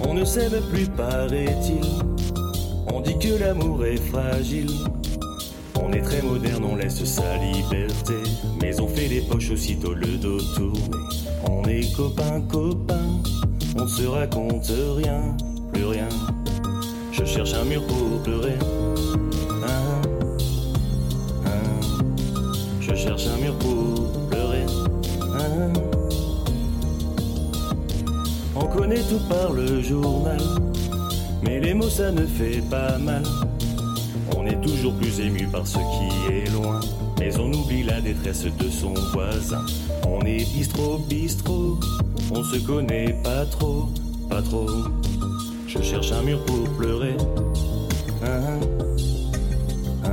[0.00, 1.84] On ne s'aime plus, paraît-il.
[2.94, 4.70] On dit que l'amour est fragile.
[5.82, 8.14] On est très moderne, on laisse sa liberté.
[8.62, 10.96] Mais on fait les poches aussitôt le dos tourné.
[11.50, 13.20] On est copains, copains.
[13.76, 15.36] On se raconte rien,
[15.72, 16.08] plus rien.
[17.10, 18.54] Je cherche un mur pour pleurer.
[19.66, 20.00] Ah,
[21.44, 21.50] ah.
[22.80, 24.17] Je cherche un mur pour
[28.78, 30.38] On connaît tout par le journal,
[31.42, 33.24] mais les mots ça ne fait pas mal.
[34.36, 36.78] On est toujours plus ému par ce qui est loin,
[37.18, 39.66] mais on oublie la détresse de son voisin.
[40.06, 41.80] On est bistrot, bistrot,
[42.30, 43.88] on se connaît pas trop,
[44.30, 44.68] pas trop.
[45.66, 47.16] Je cherche un mur pour pleurer.
[48.24, 48.60] Ah,
[50.04, 50.08] ah.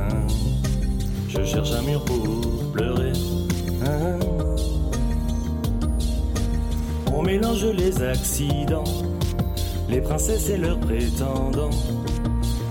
[1.28, 2.45] Je cherche un mur pour
[7.26, 8.84] mélange les accidents,
[9.88, 11.70] les princesses et leurs prétendants.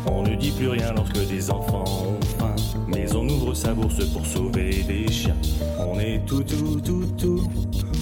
[0.09, 2.55] On ne dit plus rien lorsque des enfants ont faim,
[2.87, 5.35] mais on ouvre sa bourse pour sauver des chiens.
[5.77, 7.49] On est tout, tout, tout, tout.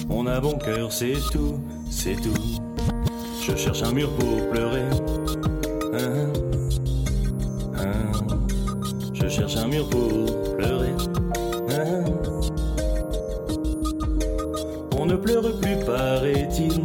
[0.08, 1.58] On a bon cœur, c'est tout,
[1.90, 2.60] c'est tout.
[3.42, 4.84] Je cherche un mur pour pleurer.
[15.04, 16.82] On ne pleure plus, paraît-il.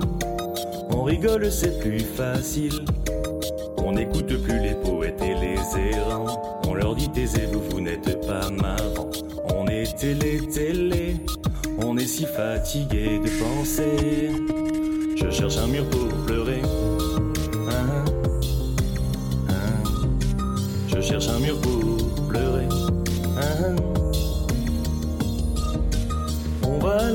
[0.90, 2.84] On rigole, c'est plus facile.
[3.78, 6.60] On n'écoute plus les poètes et les errants.
[6.68, 9.10] On leur dit taisez-vous, vous n'êtes pas marrant.
[9.56, 11.16] On est télé, télé.
[11.82, 14.32] On est si fatigué de penser.
[15.16, 16.59] Je cherche un mur pour pleurer.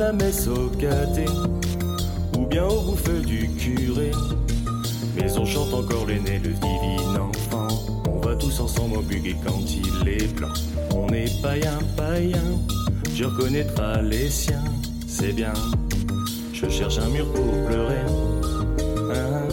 [0.05, 0.71] La messe au
[2.39, 4.11] ou bien au bouffe du curé.
[5.17, 7.69] Mais on chante encore l'aîné, le divin enfant.
[8.11, 10.53] On va tous ensemble au buguet quand il est blanc.
[10.95, 12.51] On est païen, païen,
[13.15, 14.65] tu reconnaîtras les siens,
[15.07, 15.55] c'est bien.
[16.53, 18.05] Je cherche un mur pour pleurer.
[19.11, 19.49] Ah,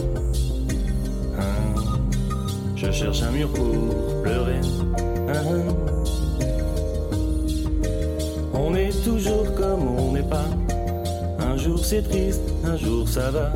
[1.38, 1.44] ah.
[2.76, 4.60] Je cherche un mur pour pleurer.
[9.04, 10.48] Toujours comme on n'est pas.
[11.40, 13.52] Un jour c'est triste, un jour ça va.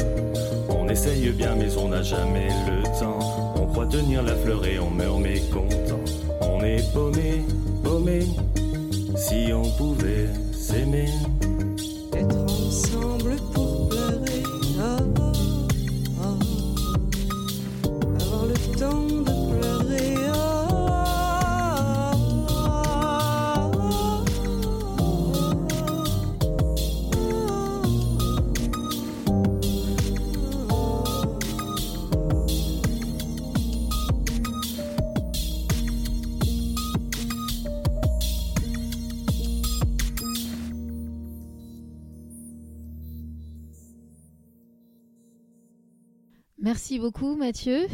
[0.69, 3.55] On essaye bien mais on n'a jamais le temps.
[3.57, 6.01] On croit tenir la fleur et on meurt mécontent.
[6.41, 7.43] On est paumé,
[7.83, 8.21] paumé.
[9.17, 11.09] Si on pouvait s'aimer.
[46.59, 47.87] Merci beaucoup Mathieu.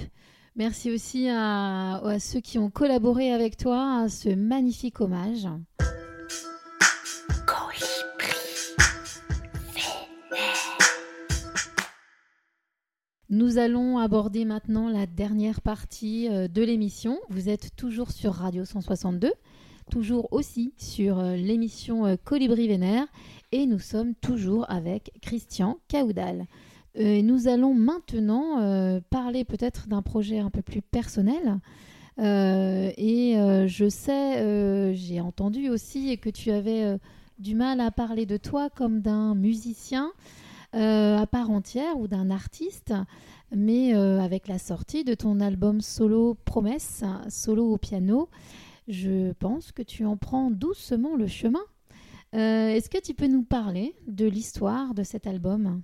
[0.54, 5.48] Merci aussi à, ceux qui ont collaboré avec toi à ce magnifique hommage.
[13.30, 17.18] Nous allons aborder maintenant la dernière partie euh, de l'émission.
[17.30, 19.32] Vous êtes toujours sur Radio 162,
[19.90, 23.06] toujours aussi sur euh, l'émission euh, Colibri Vénère
[23.50, 26.46] et nous sommes toujours avec Christian Caoudal.
[26.98, 31.58] Euh, nous allons maintenant euh, parler peut-être d'un projet un peu plus personnel.
[32.18, 33.34] Euh, et
[33.66, 36.98] je sais, j'ai entendu aussi que tu avais
[37.38, 40.12] du mal à parler de toi comme d'un musicien
[40.74, 42.94] à part entière ou d'un artiste,
[43.54, 48.28] mais avec la sortie de ton album solo Promesse, solo au piano,
[48.88, 51.64] je pense que tu en prends doucement le chemin.
[52.32, 55.82] Est-ce que tu peux nous parler de l'histoire de cet album?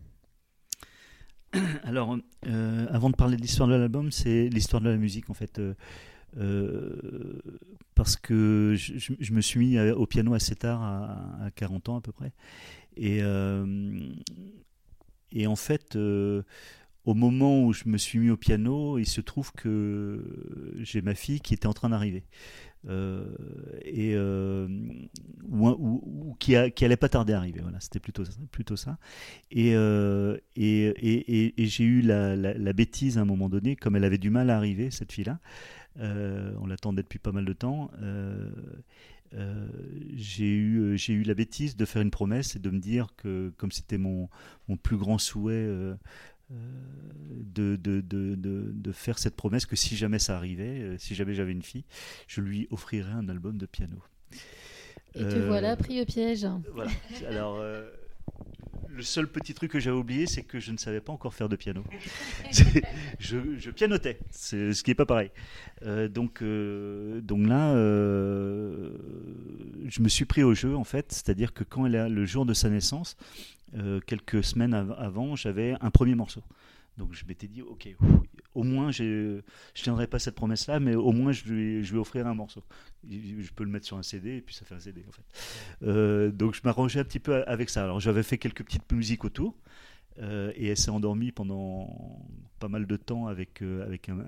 [1.85, 5.35] Alors, euh, avant de parler de l'histoire de l'album, c'est l'histoire de la musique en
[5.35, 5.59] fait.
[5.59, 5.75] Euh,
[6.37, 7.41] euh,
[7.95, 12.01] parce que je, me suis mis au piano assez tard, à, à 40 ans à
[12.01, 12.33] peu près.
[12.97, 13.25] Et,
[15.47, 20.75] en fait, au moment où je me suis mis au piano, il se trouve que
[20.79, 22.25] j'ai ma fille qui était en train d'arriver.
[22.88, 23.25] Euh,
[23.85, 24.69] et euh,
[25.51, 27.61] ou, qui, a- allait pas tarder à arriver.
[27.61, 28.99] Voilà, c'était plutôt plutôt ça.
[29.51, 33.97] Et, euh, et, et, et- j'ai eu la, la- bêtise à un moment donné, comme
[33.97, 35.41] elle avait du mal à arriver cette fille-là.
[36.01, 37.91] on l'attendait depuis pas mal de temps.
[40.14, 43.53] j'ai eu, j'ai eu la bêtise de faire une promesse et de me dire que,
[43.57, 44.29] comme c'était mon,
[44.69, 45.69] mon plus grand souhait
[47.59, 51.14] de, de, de, de, de faire cette promesse, que si jamais ça arrivait, euh, si
[51.14, 51.85] jamais j'avais une fille,
[52.27, 53.99] je lui offrirais un album de piano.
[55.14, 56.47] Et te voilà pris au piège.
[56.75, 56.90] Voilà.
[57.29, 57.88] Alors, euh,
[58.88, 61.49] le seul petit truc que j'avais oublié, c'est que je ne savais pas encore faire
[61.49, 61.83] de piano.
[63.21, 65.31] Je, je pianotais, c'est ce qui n'est pas pareil.
[65.83, 68.90] Euh, donc, euh, donc là, euh,
[69.88, 71.12] je me suis pris au jeu, en fait.
[71.12, 73.16] C'est-à-dire que quand elle a le jour de sa naissance,
[74.07, 76.42] quelques semaines av- avant, j'avais un premier morceau.
[76.99, 77.89] Donc je m'étais dit, ok,
[78.55, 79.05] au moins je
[79.37, 79.41] ne
[79.75, 82.63] tiendrai pas cette promesse-là, mais au moins je lui, je lui offrirai un morceau.
[83.09, 85.23] Je peux le mettre sur un CD et puis ça fait un CD en fait.
[85.85, 87.85] Euh, donc je m'arrangeais un petit peu avec ça.
[87.85, 89.55] Alors j'avais fait quelques petites musiques autour.
[90.21, 92.21] euh, et elle s'est endormie pendant
[92.59, 94.19] pas mal de temps avec, euh, avec un,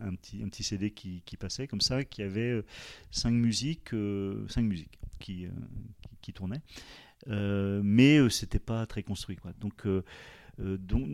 [0.00, 2.62] un- petit, un petit CD qui, qui passait comme ça, qui avait
[3.10, 3.94] cinq musiques,
[4.48, 5.48] cinq musiques qui, qui,
[6.20, 6.60] qui tournaient.
[7.26, 9.36] Mais c'était pas très construit.
[9.36, 9.52] Quoi.
[9.58, 9.86] Donc,
[10.60, 11.06] donc,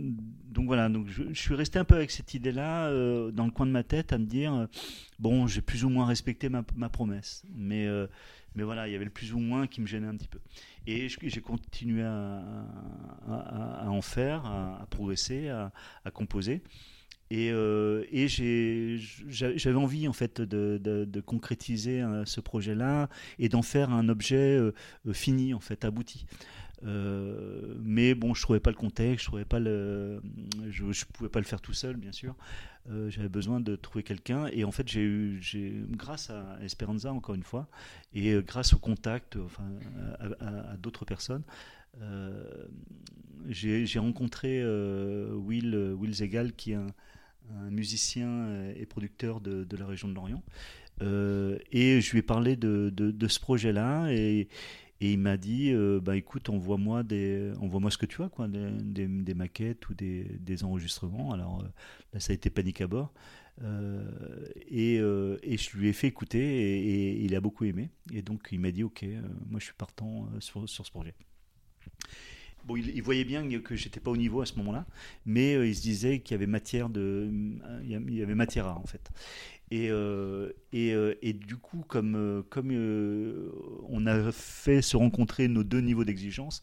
[0.57, 3.67] donc voilà, donc je, suis resté un peu avec cette idée-là euh, dans le coin
[3.67, 4.67] de ma tête à me dire euh,
[5.19, 8.07] bon, j'ai plus ou moins respecté ma, promesse, mais euh,
[8.55, 10.41] mais voilà, il y avait le plus ou moins qui me gênait un petit peu.
[10.87, 12.43] Et j'ai continué à,
[13.87, 15.71] en faire, à, progresser, à,
[16.11, 16.63] composer.
[17.31, 18.05] Et, euh,
[19.29, 24.57] j'avais envie en fait de, de- concrétiser euh, ce projet-là et d'en faire un objet
[24.57, 24.73] euh,
[25.07, 26.27] euh, fini en fait, abouti.
[26.85, 30.21] Euh, mais bon, je trouvais pas le contexte, je trouvais pas le,
[30.69, 32.35] je, pouvais pas le faire tout seul, bien sûr.
[32.91, 35.41] Euh, J'avais besoin de trouver quelqu'un et en fait j'ai eu,
[35.91, 37.69] grâce à Esperanza encore une fois
[38.15, 39.65] et euh, grâce au contact, enfin
[40.41, 41.43] à, d'autres personnes,
[43.49, 46.87] j'ai rencontré Will, Will Zegal qui est un,
[47.71, 50.43] musicien et producteur de, de la région de Lorient.
[51.01, 54.49] Et je lui ai parlé de, de, de ce projet-là et,
[55.01, 58.49] et il m'a dit euh, bah écoute envoie-moi des envoie-moi ce que tu as quoi
[58.49, 61.33] des, des, maquettes ou des, des enregistrements.
[61.33, 61.69] Alors euh,
[62.15, 63.13] là ça a été panique à bord.
[63.63, 64.05] Euh,
[64.69, 67.91] et, euh, et je lui ai fait écouter et, il a beaucoup aimé.
[68.13, 69.05] Et donc il m'a dit ok
[69.51, 71.15] moi je suis partant sur, sur ce projet.
[72.65, 74.87] Bon, il, voyait bien que j'étais pas au niveau à ce moment-là,
[75.25, 77.31] mais il se disait qu'il y avait matière de,
[77.85, 79.13] il y avait matière à en fait.
[79.71, 82.71] Et, euh, et, euh, et du coup, comme, euh, comme
[83.89, 86.63] on a fait se rencontrer nos deux niveaux d'exigence,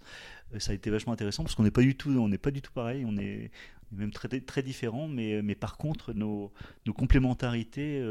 [0.60, 2.62] ça a été vachement intéressant parce qu'on n'est pas du tout, on n'est pas du
[2.62, 3.52] tout pareil, on est,
[3.92, 6.52] même très, très différents, mais, mais par contre, nos,
[6.86, 8.02] nos complémentarités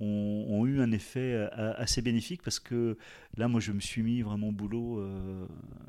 [0.00, 2.96] ont, eu un effet assez bénéfique parce que
[3.36, 5.04] là, moi, je me suis mis vraiment au boulot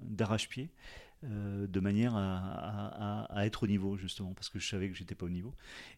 [0.04, 0.70] d'arrache-pied.
[1.24, 5.26] Euh, de manière à, être au niveau justement parce que je savais que j'étais pas
[5.26, 5.54] au niveau.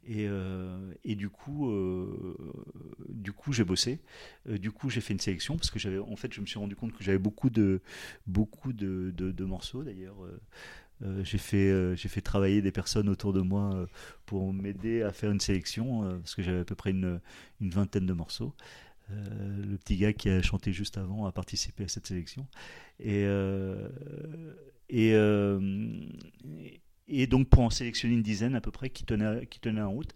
[0.08, 2.36] Et, euh, du coup euh,
[3.36, 4.00] coup j'ai bossé.
[4.48, 6.76] Du coup j'ai fait une sélection parce que j'avais en fait je me suis rendu
[6.76, 7.82] compte que j'avais beaucoup de
[8.28, 10.18] beaucoup de, morceaux d'ailleurs.
[11.24, 13.88] J'ai fait euh, fait travailler des personnes autour de moi
[14.26, 17.20] pour m'aider à faire une sélection parce que j'avais à peu près une,
[17.62, 18.54] une vingtaine de morceaux.
[19.10, 22.48] Le petit gars qui a chanté juste avant a participé à cette sélection.
[23.00, 23.26] Et
[24.90, 25.60] et, euh,
[27.08, 29.92] et donc pour en sélectionner une dizaine à peu près qui tenaient qui tenaient en
[29.92, 30.14] route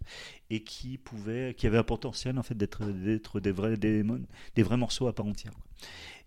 [0.50, 4.02] et qui pouvaient qui avaient un potentiel en fait d'être d'être des vrais des,
[4.62, 5.52] vrais morceaux à part entière.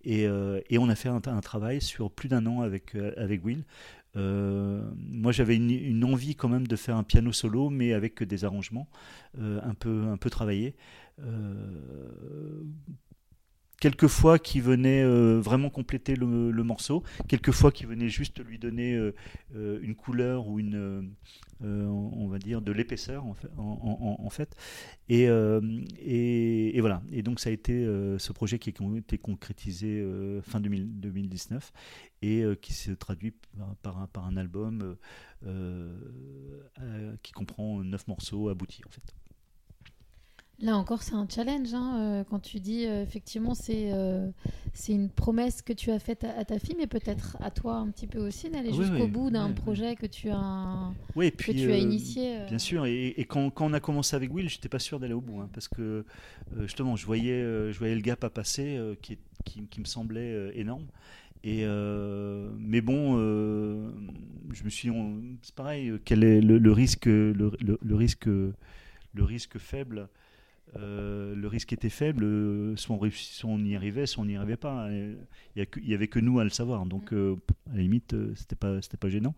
[0.06, 3.44] Et, euh, et on a fait un, travail sur plus d'un an avec euh, avec
[3.44, 3.64] Will
[4.16, 8.88] moi, j'avais une, envie quand même de faire un piano solo, mais avec des arrangements
[9.36, 10.76] un peu un peu travaillés.
[13.84, 18.94] Quelquefois qui venaient euh, vraiment compléter le, le morceau, quelquefois qui venaient juste lui donner
[18.94, 19.14] euh,
[19.54, 21.12] euh, une couleur ou une,
[21.60, 23.34] on va dire, de l'épaisseur en
[24.30, 24.56] fait.
[25.10, 25.28] Et,
[26.80, 27.02] voilà.
[27.12, 27.84] Et donc ça a été
[28.16, 30.02] ce projet qui a été concrétisé
[30.44, 31.70] fin 2000 2019
[32.22, 33.34] et qui se traduit
[33.82, 34.96] par, un, par un album
[37.22, 39.14] qui comprend neuf morceaux aboutis en fait.
[40.60, 41.74] Là encore, c'est un challenge.
[41.74, 44.28] hein, euh, quand tu dis, euh, effectivement, c'est euh,
[44.72, 47.76] c'est une promesse que tu as faite à, à ta fille, mais peut-être à toi
[47.76, 50.92] un petit peu aussi, d'aller Oui, jusqu'au oui, bout d'un oui, projet que tu as,
[51.16, 52.36] Oui, et que puis, tu as initié.
[52.38, 52.46] euh.
[52.48, 55.12] Bien sûr, et, et quand, quand on a commencé avec Will, j'étais pas sûr d'aller
[55.14, 56.04] au bout, hein, parce que
[56.62, 57.42] justement, je voyais,
[57.72, 60.86] je voyais le gap à passer qui, est- qui, qui me semblait énorme.
[61.44, 63.90] Et euh, mais bon, euh,
[64.52, 64.90] je me suis,
[65.42, 70.08] c'est pareil, quel est le, le risque, le, le- le risque, le risque faible.
[70.76, 74.26] Euh, le risque était faible, euh, soit on, réussit- soit on y arrivait, soit on
[74.26, 74.90] n'y arrivait pas.
[74.92, 75.16] Et
[75.56, 77.36] Il y a que- il y avait que nous à le savoir, donc euh,
[77.72, 79.34] à la limite, euh, c'était pas, c'était pas gênant.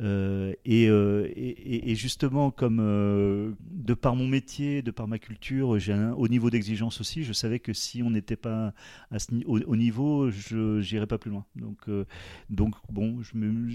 [0.00, 5.06] Euh, et, euh, et- et- et justement, comme euh, de par mon métier, de par
[5.08, 7.22] ma culture, j'ai un haut niveau d'exigence aussi.
[7.24, 8.74] Je savais que si on n'était pas
[9.10, 11.44] à ce ni- au, au niveau, je n'irais pas plus loin.
[11.56, 12.04] Donc, euh,
[12.50, 13.18] donc bon,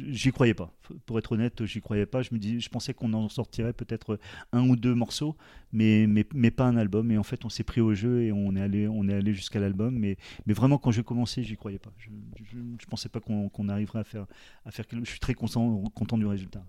[0.10, 0.74] j'y croyais pas.
[1.06, 2.22] Pour être honnête, j'y croyais pas.
[2.22, 4.20] Je me dis, je pensais qu'on en sortirait peut-être
[4.52, 5.36] un ou deux morceaux,
[5.72, 6.97] mais, mais, mais pas un album.
[7.12, 9.34] Et en fait, on s'est pris au jeu et on est allé, on est allé
[9.34, 9.96] jusqu'à l'album.
[9.98, 11.92] Mais, mais vraiment, quand j'ai commencé, j'y croyais pas.
[11.98, 12.10] Je,
[12.80, 14.26] je pensais pas qu'on arriverait à faire,
[14.66, 16.64] à faire Je suis très content, content du résultat.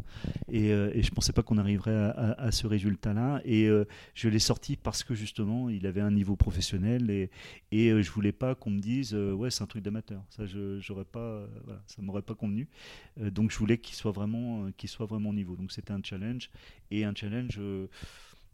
[0.50, 3.40] Et, euh, et je pensais pas qu'on arriverait à, ce résultat-là.
[3.44, 7.30] Et euh, je l'ai sorti parce que justement, il avait un niveau professionnel et,
[7.70, 10.22] et euh, je voulais pas qu'on me dise, euh, ouais, c'est un truc d'amateur.
[10.30, 12.68] Ça, je, j'aurais pas, euh, voilà, ça m'aurait pas convenu.
[13.16, 15.56] Donc, je voulais qu'il soit vraiment, qu'il soit vraiment au niveau.
[15.56, 16.50] Donc, c'était un challenge
[16.90, 17.60] et un challenge.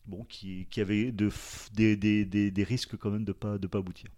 [0.06, 1.30] Bon, qui, qui avait de,
[1.74, 4.10] des risques quand même de pas de pas aboutir.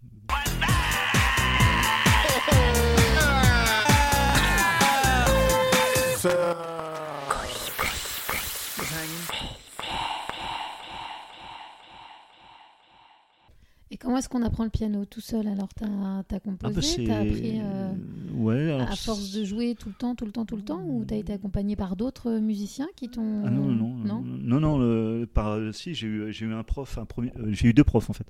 [13.97, 17.15] Et comment est-ce qu'on apprend le piano tout seul Alors, tu as, Ah, composé, bah,
[17.15, 17.93] as appris euh,
[18.35, 20.81] ouais, alors, à force de jouer tout le temps, tout le temps, tout le temps,
[20.85, 23.41] ou tu as été accompagné par d'autres musiciens qui t'ont.
[23.43, 24.21] Ah non, non, non?
[24.21, 27.73] Non, non, le- par, si, j'ai eu, eu un prof, un premier, euh, j'ai eu
[27.73, 28.27] deux profs en fait.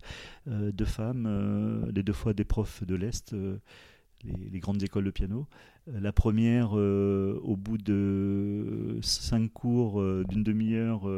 [0.48, 3.34] Euh, deux femmes, les deux fois des profs de l'Est,
[4.24, 5.48] les, les grandes écoles de piano.
[5.88, 11.10] La première, au bout de cinq cours d'une demi-heure,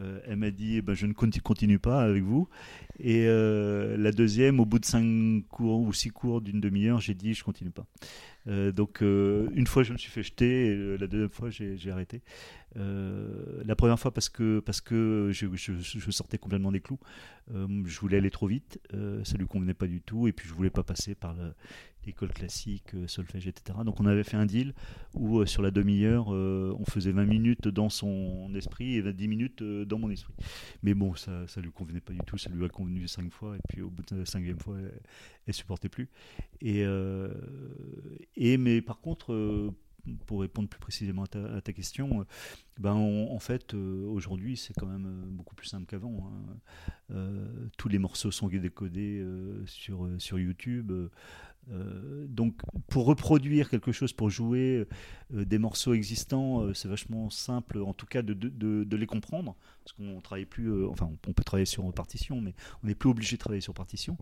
[0.00, 2.48] euh, elle m'a dit eh ben, Je ne conti- continue pas avec vous.
[2.98, 7.14] Et euh, la deuxième, au bout de cinq cours ou six cours d'une demi-heure, j'ai
[7.14, 7.86] dit Je continue pas.
[8.48, 12.22] Euh, donc, une fois, je me suis fait jeter, et la deuxième fois, j'ai arrêté.
[12.76, 17.00] La première fois parce que, parce que je, sortais complètement des clous.
[17.50, 18.78] Je voulais aller trop vite,
[19.24, 21.54] ça lui convenait pas du tout, et puis je voulais pas passer par le-
[22.06, 23.78] l'école classique, euh, solfège, etc.
[23.84, 24.72] Donc on avait fait un deal
[25.14, 29.28] où euh, sur la demi-heure, euh, on faisait 20 minutes dans son esprit et 10
[29.28, 30.34] minutes dans mon esprit.
[30.82, 33.56] Mais bon, ça, ça lui convenait pas du tout, ça lui a convenu cinq fois,
[33.56, 35.00] et puis au bout de la cinquième fois, elle,
[35.46, 36.08] elle supportait plus.
[36.60, 36.84] Et,
[38.36, 39.72] et mais par contre,
[40.26, 42.26] pour répondre plus précisément à ta, question,
[42.78, 46.30] ben en fait, aujourd'hui, c'est quand même beaucoup plus simple qu'avant.
[47.10, 47.26] hein.
[47.76, 49.24] Tous les morceaux sont décodés
[49.66, 50.92] sur, sur YouTube.
[51.72, 52.54] Euh, donc,
[52.88, 54.86] pour reproduire quelque chose, pour jouer
[55.34, 59.56] euh, des morceaux existants, euh, c'est vachement simple, en tout cas, de, les comprendre.
[59.84, 63.36] Parce qu'on travaille plus, enfin, on, peut travailler sur partition, mais on n'est plus obligé
[63.36, 64.16] de travailler sur partition.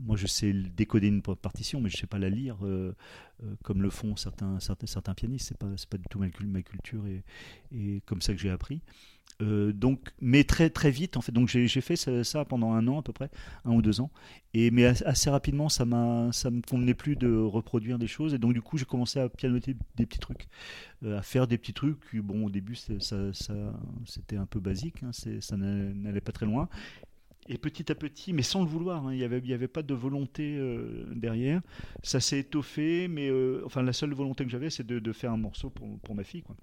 [0.00, 2.58] Moi, je sais décoder une partition, mais je ne sais pas la lire
[3.62, 5.48] comme le font certains, certains, certains pianistes.
[5.48, 7.04] C'est pas, pas du tout ma, cul- ma culture
[7.70, 8.80] et comme ça que j'ai appris.
[9.40, 11.32] Euh, donc, mais très très vite en fait.
[11.32, 13.30] Donc j'ai fait ça, ça pendant un an à peu près,
[13.64, 14.10] un ou deux ans.
[14.54, 18.34] Et mais as- assez rapidement, ça m'a, ça me convenait plus de reproduire des choses.
[18.34, 20.48] Et donc du coup, j'ai commencé à pianoter des petits trucs,
[21.04, 21.98] euh, à faire des petits trucs.
[22.16, 23.14] Bon, au début, ça, ça,
[24.06, 25.02] c'était un peu basique.
[25.02, 26.68] hein, ça n'a- n'allait pas très loin.
[27.48, 29.82] Et petit à petit, mais sans le vouloir, hein, il n'y avait, y avait pas
[29.82, 31.60] de volonté euh, derrière.
[32.02, 33.30] Ça s'est étoffé, mais
[33.64, 36.24] enfin la seule volonté que j'avais, c'est de, de faire un morceau pour, pour ma
[36.24, 36.42] fille.
[36.42, 36.56] Quoi.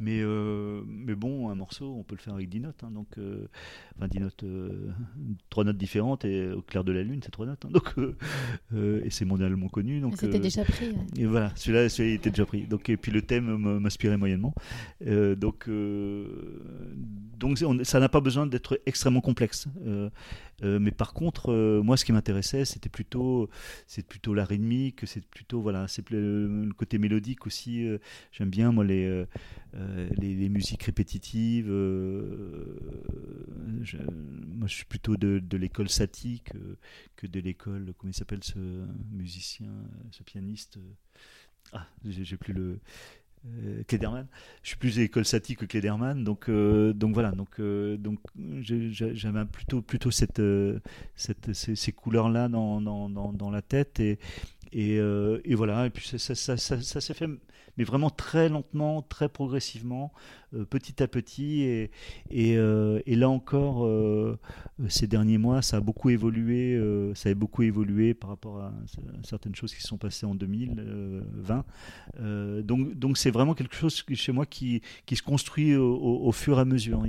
[0.00, 2.82] Mais, euh, mais bon, un morceau, on peut le faire avec 10 notes.
[2.84, 3.46] hein, donc, euh,
[3.96, 4.90] enfin, 10 notes, euh,
[5.50, 7.64] trois notes différentes, et au clair de la lune, c'est trois notes.
[7.64, 8.16] hein, donc, euh,
[8.74, 10.00] euh, et c'est mondialement connu.
[10.00, 10.88] Donc, C'était déjà pris.
[10.90, 10.96] ouais.
[11.16, 12.66] et voilà, celui-là, celui-là était déjà pris.
[12.66, 14.54] Donc, et puis le thème m'inspirait moyennement.
[15.00, 15.68] Donc,
[17.38, 19.66] donc on- ça n'a pas besoin d'être extrêmement complexe.
[20.62, 23.48] Euh, euh, mais par contre, euh, moi, ce qui m'intéressait, c'était plutôt,
[23.86, 27.86] c'est plutôt la rythmique, c'est plutôt voilà, c'est plus le, côté mélodique aussi.
[27.86, 27.98] euh,
[28.32, 29.26] J'aime bien moi les, euh,
[29.74, 31.68] euh, les, musiques répétitives.
[31.70, 32.78] euh,
[34.46, 36.76] moi, je suis plutôt de, de l'école satique euh,
[37.16, 37.92] que de l'école.
[37.98, 38.58] Comment il s'appelle ce
[39.12, 39.70] musicien,
[40.10, 40.94] ce pianiste euh,
[41.72, 42.78] Ah, j'ai plus le.
[43.46, 44.26] Euh, Klederman.
[44.62, 48.18] Je suis plus de l'école satique que Klederman, donc euh, donc voilà, donc euh, donc
[48.62, 50.80] j'avais plutôt plutôt cette, euh,
[51.14, 54.18] cette ces, ces couleurs là dans, dans, dans, dans la tête et
[54.74, 57.28] Et, euh, et voilà, et puis ça, s'est fait,
[57.76, 60.12] mais vraiment très lentement, très progressivement,
[60.52, 61.62] euh, petit à petit.
[61.62, 61.90] Et,
[62.56, 63.88] euh, là encore,
[64.88, 66.76] ces derniers mois, ça a beaucoup évolué.
[67.14, 68.72] ça a beaucoup évolué par rapport à
[69.22, 71.64] certaines choses qui se sont passées en 2020.
[72.20, 76.62] Euh, donc, donc c'est vraiment quelque chose chez moi qui, se construit au, fur et
[76.62, 77.04] à mesure.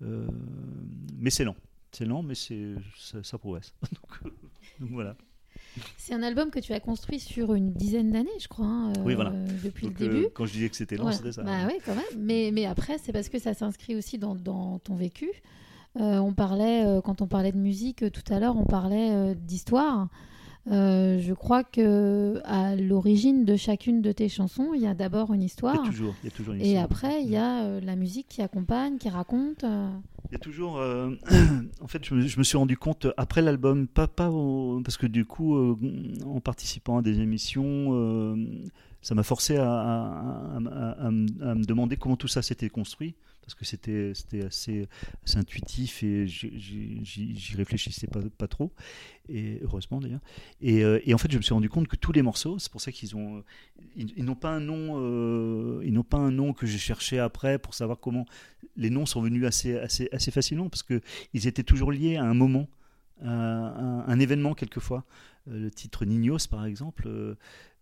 [0.00, 1.56] Mais c'est lent.
[1.92, 3.74] C'est lent, mais ça, ça progresse.
[4.80, 5.16] donc voilà.
[5.96, 9.14] C'est un album que tu as construit sur une dizaine d'années, je crois, hein, Oui,
[9.14, 9.30] voilà.
[9.30, 10.26] euh, depuis Donc, le euh, début.
[10.34, 11.12] quand je disais que c'était Voilà.
[11.16, 11.42] c'était ça.
[11.42, 12.04] Bah oui, quand même.
[12.18, 15.30] Mais, mais après, c'est parce que ça s'inscrit aussi dans, dans ton vécu.
[16.00, 20.08] Euh, on parlait, quand on parlait de musique tout à l'heure, on parlait d'histoire.
[20.70, 25.32] Euh, je crois que à l'origine de chacune de tes chansons, il y a d'abord
[25.32, 25.82] une Il y histoire.
[25.82, 26.84] a toujours, il y a toujours une Et histoire.
[26.84, 29.64] après, il y a euh, la musique qui accompagne, qui raconte.
[29.64, 29.88] euh.
[30.30, 30.74] Il y a toujours.
[31.80, 34.96] en fait, je me, je me suis rendu compte après l'album, pas, pas au- parce
[34.96, 35.56] que du coup,
[36.26, 38.36] en participant à des émissions,
[39.02, 42.68] ça m'a forcé à, à- à- à me- à me demander comment tout ça s'était
[42.68, 43.14] construit.
[43.42, 44.12] Parce que c'était
[44.46, 44.86] assez,
[45.24, 48.72] assez intuitif et j'y- réfléchissais pas, pas trop.
[49.28, 50.20] Et heureusement d'ailleurs.
[50.60, 52.70] Et, euh, et en fait, je me suis rendu compte que tous les morceaux, c'est
[52.70, 53.42] pour ça qu'ils ont.
[53.96, 55.00] Ils, n'ont pas un nom.
[55.00, 58.26] euh, ils n'ont pas un nom que j'ai cherché après pour savoir comment
[58.76, 61.00] les noms sont venus assez, assez, assez facilement parce que
[61.34, 62.68] ils étaient toujours liés à un moment,
[63.22, 65.04] un, un événement quelquefois.
[65.48, 67.34] Euh, le titre Nignos, par exemple, euh,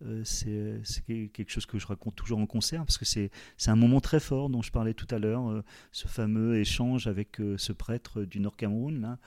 [0.04, 3.30] euh, c'est quelque chose que je raconte toujours en concert parce que c'est
[3.66, 7.40] un moment très fort dont je parlais tout à l'heure, euh, ce fameux échange avec
[7.40, 9.00] euh, ce prêtre du Nord Cameroun.
[9.00, 9.18] Là.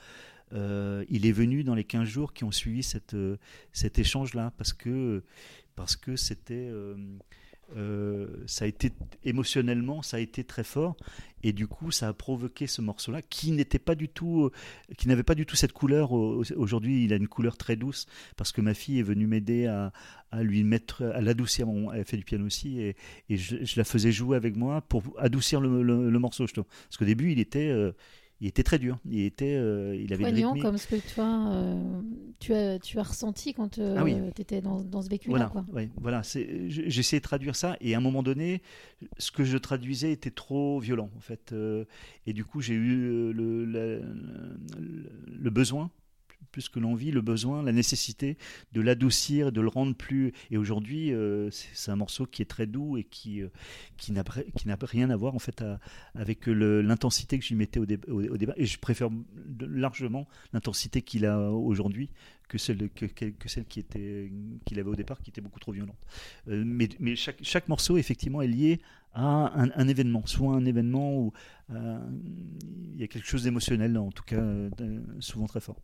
[0.54, 3.36] Euh, il est venu dans les 15 jours qui ont suivi euh,
[3.72, 5.22] cet échange-là parce que
[5.74, 6.94] parce que c'était euh,
[7.76, 8.92] euh, ça a été
[9.24, 10.96] émotionnellement ça a été très fort
[11.42, 14.52] et du coup ça a provoqué ce morceau là qui n'était pas du tout euh,
[14.96, 16.12] qui n'avait pas du tout cette couleur.
[16.12, 19.66] Au- aujourd'hui il a une couleur très douce parce que ma fille est venue m'aider
[19.66, 19.92] à,
[20.42, 21.66] lui mettre à l'adoucir.
[21.94, 22.96] Elle fait du piano aussi et,
[23.28, 27.68] je, la faisais jouer avec moi pour adoucir le, morceau parce qu'au début il était
[27.68, 27.92] euh,
[28.42, 31.14] il était très dur il était euh, il avait une Poignant rythmique comme ce que
[31.14, 32.02] toi, euh,
[32.40, 34.16] tu, as, tu as ressenti quand tu Ah oui.
[34.36, 35.50] étais dans, dans ce vécu-là.
[35.52, 36.22] Voilà, ouais, voilà.
[36.22, 38.60] J'essayais de traduire ça, et à un moment donné,
[39.18, 41.52] ce que je traduisais était trop violent, en fait.
[41.52, 41.84] euh,
[42.26, 44.02] et du coup, j'ai eu euh, le-
[45.40, 45.90] le besoin,
[46.52, 48.36] plus que l'envie, le besoin, la nécessité
[48.72, 50.32] de l'adoucir, de le rendre plus.
[50.50, 53.48] Et aujourd'hui, euh, c'est un morceau qui est très doux et qui, euh,
[53.96, 54.22] qui n'a
[54.82, 55.64] rien à voir, en fait,
[56.14, 58.54] avec l'intensité que j'y mettais au, dé- au- débat.
[58.56, 59.08] Et je préfère
[59.60, 62.10] largement l'intensité qu'il a aujourd'hui
[62.48, 63.06] que celle, que,
[63.46, 64.30] celle qui était
[64.66, 65.96] qu'il avait au départ, qui était beaucoup trop violente.
[66.48, 68.80] Euh, mais mais chaque, chaque morceau, effectivement, est lié
[69.14, 71.32] à un, événement, soit un événement où
[71.70, 74.42] il y a quelque chose d'émotionnel, en tout cas,
[75.20, 75.76] souvent très fort.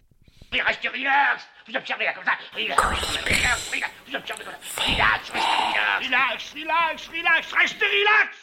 [0.53, 1.47] Restez relax.
[1.67, 2.33] Vous observez là comme ça.
[2.55, 4.83] Relax, relax, relax Vous observez comme ça.
[4.83, 7.53] Relax, restez relax Relax, relax, relax.
[7.53, 8.37] Restez relax.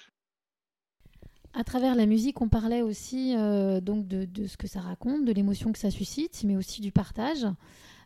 [1.57, 5.23] À travers la musique, on parlait aussi euh, donc de, de ce que ça raconte,
[5.25, 7.45] de l'émotion que ça suscite, mais aussi du partage.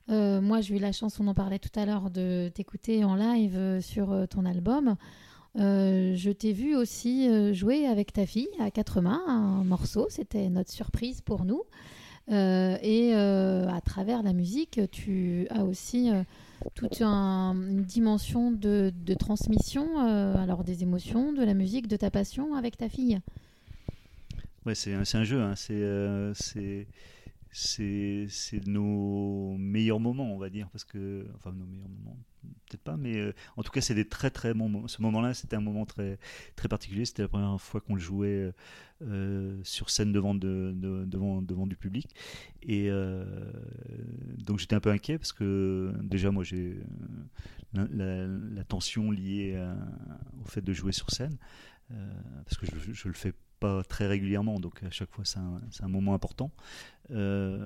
[0.10, 3.16] Euh, moi, j'ai eu la chance, on en parlait tout à l'heure, de t'écouter en
[3.16, 4.95] live euh, sur ton album.
[5.58, 10.08] Euh, je t'ai vu aussi jouer avec ta fille à quatre mains un morceau.
[10.10, 11.64] C'était notre surprise pour nous.
[12.32, 16.23] Euh, et euh, à travers la musique, tu as aussi euh,
[16.75, 19.97] toute un- une dimension de, transmission,
[20.38, 23.19] alors des émotions, de la musique, de ta passion avec ta fille.
[24.65, 26.88] Ouais, c'est un, jeu, hein, c'est
[27.52, 28.28] c'est
[28.68, 32.18] nos meilleurs moments, on va dire, parce que enfin nos meilleurs moments,
[32.68, 34.88] peut-être pas, mais euh, en tout cas c'est des très très bons moments.
[34.88, 36.20] Ce moment-là, c'était un moment très
[36.56, 37.06] très particulier.
[37.06, 38.52] C'était la première fois qu'on le jouait
[39.02, 42.16] euh, sur scène devant de, de- devant devant du public,
[42.62, 43.26] et euh,
[44.38, 46.80] donc j'étais un peu inquiet parce que déjà moi j'ai
[47.74, 49.60] la, tension liée
[50.41, 51.38] au fait de jouer sur scène,
[51.89, 55.60] parce que je, je le fais pas très régulièrement, donc à chaque fois c'est un,
[55.82, 56.51] un moment important.
[57.12, 57.66] Euh,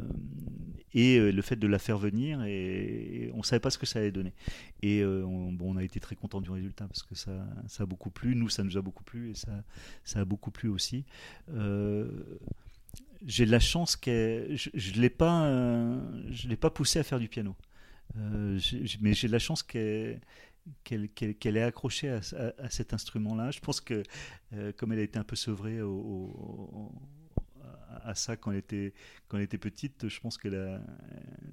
[0.94, 4.00] et euh, le fait de la faire venir, et, on savait pas ce que ça
[4.00, 4.34] allait donner.
[4.82, 7.84] Et euh, on, bon, on a été très content du résultat parce que ça, ça
[7.84, 9.64] a beaucoup plu, nous ça nous a beaucoup plu et ça,
[10.04, 11.06] ça a beaucoup plu aussi.
[13.26, 15.50] J'ai de la chance qu'elle, je, je l'ai pas,
[16.46, 17.56] l'ai pas poussé à faire du piano,
[18.16, 20.22] mais j'ai de la chance qu'elle
[20.84, 23.52] qu'elle est accrochée à, à- à cet instrument-là.
[23.52, 24.04] Je pense que
[24.54, 26.92] euh, comme elle a été un peu sevrée au-
[28.04, 28.94] à ça quand elle était,
[29.28, 30.08] quand elle était petite.
[30.08, 30.82] Je pense qu'elle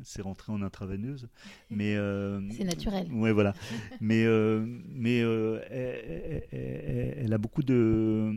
[0.02, 1.28] s'est rentrée en intraveineuse.
[1.70, 3.08] Mais, euh, C'est naturel.
[3.12, 3.54] Ouais, voilà.
[4.00, 8.34] mais euh, mais euh, elle, elle- elle- elle a beaucoup de,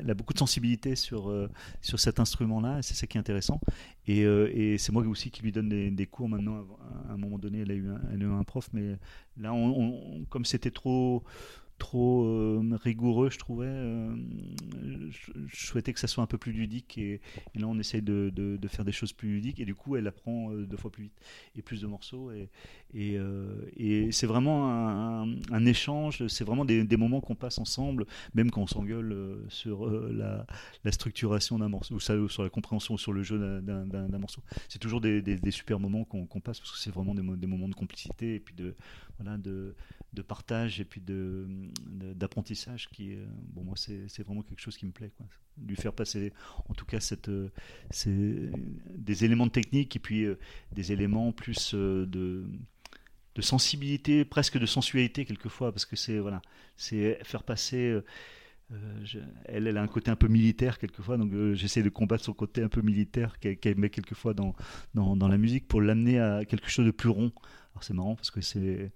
[0.00, 1.32] elle a beaucoup de sensibilité sur,
[1.82, 2.80] sur cet instrument-là.
[2.82, 3.60] C'est ça qui est intéressant.
[4.06, 6.64] Et, et c'est moi aussi qui lui donne des, des cours maintenant.
[7.08, 8.96] À un moment donné, elle a eu un, elle a eu un prof, mais
[9.38, 11.22] là, on- on- comme c'était trop
[11.78, 13.66] trop euh, rigoureux, je trouvais.
[13.66, 14.14] euh,
[15.10, 17.20] je, souhaitais que ça soit un peu plus ludique et,
[17.54, 20.52] là on essaye de, de- faire des choses plus ludiques et du coup elle apprend
[20.52, 21.20] euh, deux fois plus vite
[21.56, 22.48] et plus de morceaux et,
[22.94, 23.16] et,
[24.12, 28.66] c'est vraiment un, un- échange, c'est vraiment des, moments qu'on passe ensemble, même quand on
[28.66, 30.46] s'engueule sur la,
[30.84, 34.42] la structuration d'un morceau ou sur la compréhension ou sur le jeu d'un- morceau.
[34.68, 37.46] C'est toujours des, des- super moments qu'on passe parce que c'est vraiment des, mo- des
[37.46, 38.74] moments de complicité et puis de,
[39.18, 39.74] voilà, de,
[40.12, 41.46] de partage et puis de-
[41.86, 45.26] d'apprentissage qui euh, bon moi c'est vraiment quelque chose qui me plaît quoi
[45.62, 46.32] lui faire passer
[46.68, 47.50] en tout cas cette euh,
[48.04, 50.38] des éléments de technique et puis euh,
[50.72, 52.46] des éléments plus de
[53.34, 56.42] de sensibilité presque de sensualité quelquefois parce que c'est voilà
[57.22, 58.00] faire passer
[59.46, 62.62] elle, elle a un côté un peu militaire quelquefois, donc j'essaie de combattre son côté
[62.62, 64.54] un peu militaire qu'elle qu'elle met quelquefois dans,
[64.94, 67.30] dans, dans la musique pour l'amener à quelque chose de plus rond.
[67.74, 68.92] Alors c'est marrant parce que c'est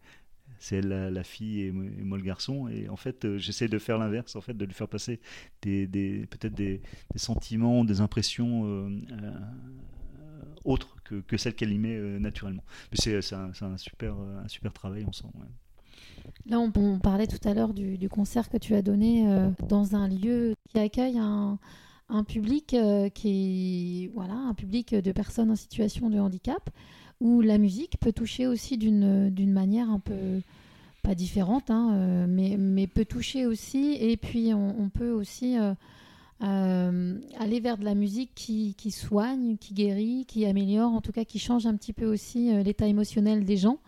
[0.59, 2.69] c'est la, la fille et moi, le garçon.
[2.69, 5.21] Et en fait euh, j'essaie de faire l'inverse en fait de lui faire passer
[5.63, 6.81] des, des peut-être des,
[7.17, 9.31] sentiments des impressions euh, euh,
[10.65, 12.65] autres que, que celles qu'elle y met naturellement.
[12.91, 15.35] Mais c'est un, un super un super travail ensemble.
[16.47, 19.25] Là, on, parlait tout à l'heure du, du concert que tu as donné
[19.69, 21.59] dans un lieu qui accueille un,
[22.09, 22.77] un public
[23.15, 26.71] qui voilà, un public de personnes en situation de handicap,
[27.21, 30.41] où la musique peut toucher aussi d'une manière un peu
[31.03, 33.97] pas différente, hein, euh, mais, peut toucher aussi.
[34.01, 35.73] Et puis, on, peut aussi euh,
[36.43, 41.25] euh, aller vers de la musique qui, soigne, qui guérit, qui améliore, en tout cas
[41.25, 43.79] qui change un petit peu aussi l'état émotionnel des gens.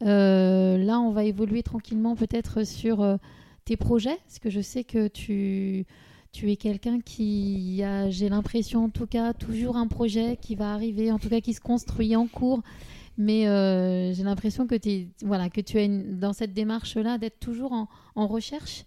[0.00, 3.18] Là, on va évoluer tranquillement peut-être sur
[3.64, 5.86] tes projets, parce que je sais que tu,
[6.32, 10.72] tu es quelqu'un qui a, j'ai l'impression en tout cas, toujours un projet qui va
[10.72, 12.62] arriver, en tout cas qui se construit en cours.
[13.18, 17.72] Mais euh, j'ai l'impression que, t'es- voilà, que tu es dans cette démarche-là d'être toujours
[17.72, 18.84] en, en recherche.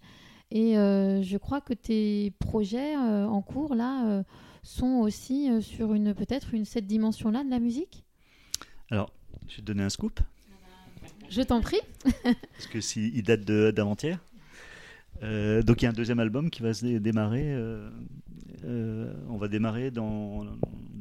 [0.50, 4.24] Et euh, je crois que tes projets euh, en cours, là,
[4.64, 8.02] sont aussi sur une peut-être une, cette dimension-là de la musique.
[8.90, 9.12] alors
[9.48, 10.18] je vais te donner un scoop
[11.28, 11.78] Je t'en prie.
[12.24, 14.18] parce que si, il date de- d'avant-hier.
[15.22, 17.44] Euh, donc il y a un deuxième album qui va se dé- démarrer.
[17.54, 17.88] euh,
[18.64, 20.44] euh, on va démarrer dans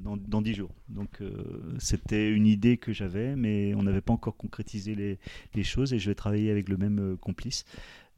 [0.03, 0.69] dans, dans 10 jours.
[0.89, 1.19] Donc
[1.79, 4.93] c'était une idée que j'avais, mais on n'avait pas encore concrétisé
[5.55, 7.65] les, choses et je vais travailler avec le même complice,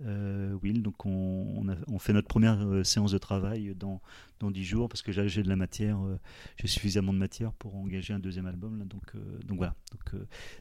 [0.06, 0.82] euh, Will.
[0.84, 1.66] Donc on,
[2.00, 4.02] fait notre première euh, séance de travail dans
[4.40, 6.20] dans 10 jours parce que j'ai de la matière, euh,
[6.58, 8.82] j'ai suffisamment de matière pour engager un deuxième album.
[9.16, 9.76] Euh, donc voilà.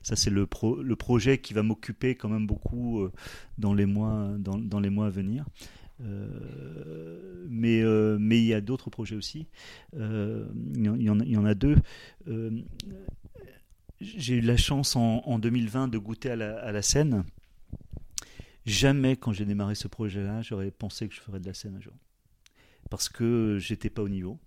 [0.03, 3.07] Ça c'est le pro, le projet qui va m'occuper quand même beaucoup
[3.59, 4.34] dans les mois
[5.07, 5.45] à venir.
[7.49, 9.47] Mais il y a d'autres projets aussi.
[9.95, 10.01] Il
[10.82, 11.76] y en- a- deux.
[14.01, 17.24] J'ai eu la chance en, en 2020 de goûter à la scène.
[18.67, 21.81] Jamais quand j'ai démarré ce projet-là, j'aurais pensé que je ferais de la scène un
[21.81, 21.95] jour.
[22.91, 24.41] Parce que j'étais pas au niveau.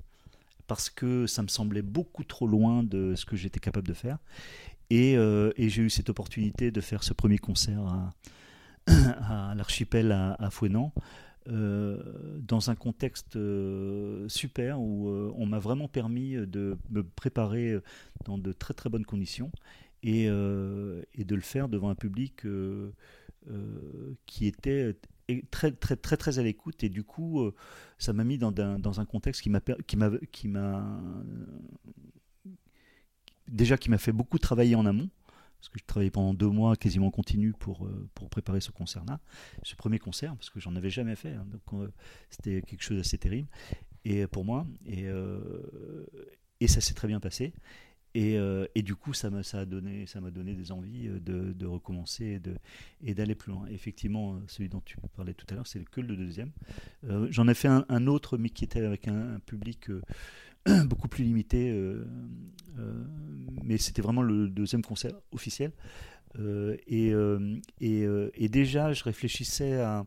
[0.68, 4.18] Parce que ça me semblait beaucoup trop loin de ce que j'étais capable de faire.
[4.90, 8.12] Et, euh, j'ai eu cette opportunité de faire ce premier concert
[8.88, 10.92] à, l'archipel à, à Fouenan,
[11.48, 12.04] euh,
[12.40, 15.08] dans un contexte euh, super où
[15.38, 17.80] on m'a vraiment permis de me préparer
[18.26, 19.50] dans de très très bonnes conditions
[20.04, 21.06] et, de
[21.36, 22.44] le faire devant un public
[24.26, 24.96] qui était
[25.52, 26.84] très très très très à l'écoute.
[26.84, 27.54] Et du coup euh,
[27.98, 31.00] ça m'a mis dans, un- dans un contexte qui m'a qui m'a qui m'a
[33.48, 35.10] déjà qui m'a fait beaucoup travailler en amont
[35.60, 38.72] parce que je travaillais pendant deux mois quasiment en continu pour, euh, pour préparer ce
[38.72, 39.20] concert-là,
[39.64, 41.92] ce premier concert, parce que j'en avais jamais fait, hein, donc euh,
[42.30, 43.50] c'était quelque chose d'assez terrible.
[44.06, 46.06] Et pour moi, et, euh,
[46.62, 47.54] et ça s'est très bien passé.
[48.16, 50.06] Et, euh, et du coup, ça m'a donné,
[50.56, 52.42] des envies euh, de, recommencer
[53.04, 53.68] et d'aller plus loin.
[53.70, 56.52] Effectivement, euh, celui dont tu parlais tout à l'heure, c'est que le deuxième.
[57.30, 59.90] J'en ai fait un, autre, mais qui était avec un, public
[60.86, 61.72] beaucoup plus limité,
[63.64, 65.72] mais c'était vraiment le deuxième concert officiel.
[66.88, 67.14] Et,
[68.50, 70.06] déjà, je réfléchissais à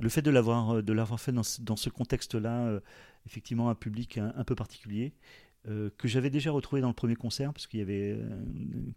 [0.00, 2.80] le fait de l'avoir fait dans ce, contexte-là,
[3.26, 5.14] effectivement, un public un peu particulier.
[5.68, 8.28] Euh, que j'avais déjà retrouvé dans le premier concert, parce qu'il y avait euh,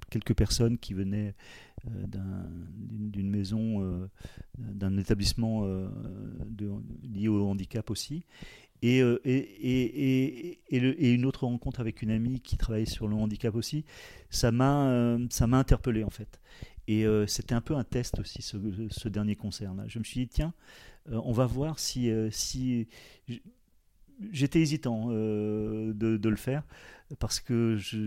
[0.09, 1.35] quelques personnes qui venaient
[1.85, 2.49] euh, d'un-
[2.79, 4.09] d'une maison,
[4.57, 5.67] d'un établissement
[7.03, 8.25] lié au handicap aussi.
[8.81, 8.99] Et,
[10.71, 13.85] une autre rencontre avec une amie qui travaille sur le handicap aussi,
[14.29, 16.39] ça m'a m'a interpellé en fait.
[16.87, 19.83] Et c'était un peu un test aussi ce, dernier concert-là.
[19.87, 20.53] Je me suis dit, tiens,
[21.11, 22.09] on va voir si...
[22.31, 22.87] si
[24.31, 26.63] J'étais hésitant euh, de, le faire
[27.19, 27.97] parce que je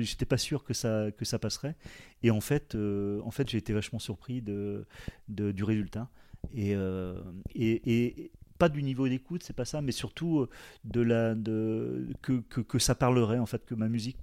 [0.00, 1.76] n'étais pas sûr que ça, que ça passerait.
[2.22, 4.86] Et en fait, euh, en fait j'ai été vachement surpris de,
[5.28, 6.08] de- du résultat.
[6.54, 7.20] Et, euh,
[7.54, 7.82] et,
[8.24, 10.46] et pas du niveau d'écoute, c'est pas ça, mais surtout
[10.84, 14.16] de la, de, que, que, que ça parlerait, en fait, que ma musique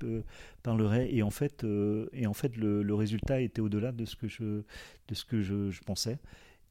[0.64, 1.14] parlerait.
[1.14, 1.66] Et en fait,
[2.14, 4.44] et en fait le, le résultat était au-delà de ce que je,
[5.08, 6.18] de ce que je, je pensais.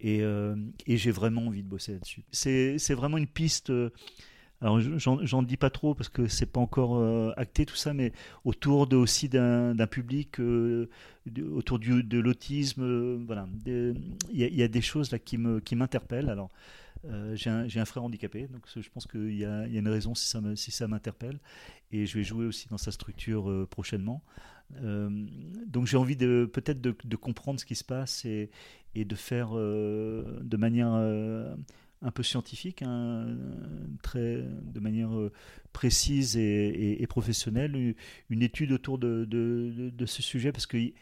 [0.03, 2.25] Et, euh, et j'ai vraiment envie de bosser là-dessus.
[2.33, 3.71] C'est vraiment une piste.
[3.71, 3.91] euh,
[4.61, 8.13] alors j'en dis pas trop parce que c'est pas encore euh, acté tout ça, mais
[8.45, 13.49] autour aussi d'un public, autour du, de l'autisme, voilà.
[13.67, 13.97] Il
[14.33, 16.31] y, a- des choses là qui m'interpellent.
[16.31, 16.51] Alors
[17.35, 21.41] j'ai un, frère handicapé, donc je pense qu'il y a, une raison si ça m'interpelle.
[21.91, 24.23] Et je vais jouer aussi dans sa structure prochainement.
[24.83, 25.09] Euh,
[25.67, 28.51] donc j'ai envie de peut-être de, comprendre ce qui se passe et,
[28.95, 31.55] de faire euh, de manière euh,
[32.03, 33.27] un peu scientifique, hein,
[34.03, 35.11] très, de manière
[35.73, 37.95] précise et, professionnelle,
[38.29, 40.95] une- étude autour de, ce sujet, parce qu'il il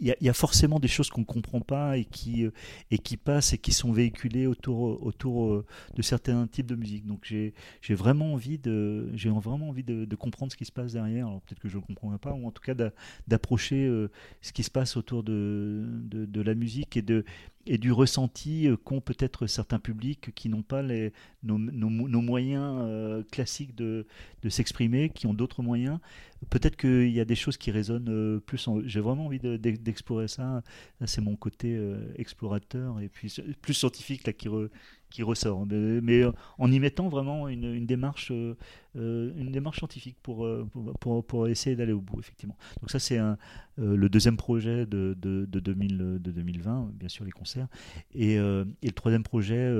[0.00, 2.50] y, y a forcément des choses qu'on ne comprend pas et qui, euh,
[2.90, 7.06] et qui passent et qui sont véhiculées autour, autour euh, de certains types de musique.
[7.06, 11.26] Donc j'ai vraiment envie de, vraiment envie de, comprendre ce qui se passe derrière.
[11.26, 12.92] Alors peut-être que je ne comprendrai pas, ou en tout cas d'a-
[13.26, 17.24] d'approcher euh, ce qui se passe autour de, de, de la musique et, de,
[17.68, 20.82] et du ressenti euh, qu'ont peut-être certains publics qui n'ont pas
[21.42, 24.06] nos, moyens euh, classiques de,
[24.48, 25.98] s'exprimer, qui ont d'autres moyens.
[26.50, 28.68] Peut-être qu'il y a des choses qui résonnent euh, plus.
[28.86, 30.62] J'ai vraiment envie de- d'ex- d'explorer ça.
[31.04, 31.78] C'est mon côté
[32.16, 34.70] explorateur et puis plus scientifique là, qui, re-
[35.10, 35.66] qui ressort.
[35.66, 38.56] Mais, euh, en y mettant vraiment une, démarche, euh,
[38.96, 40.48] euh, une démarche scientifique pour,
[41.00, 42.56] pour, essayer d'aller au bout, effectivement.
[42.80, 43.18] Donc ça, c'est
[43.76, 47.68] le deuxième projet de, de, de, 2000, de 2020, bien sûr, les concerts.
[48.14, 49.72] Et, et le troisième projet,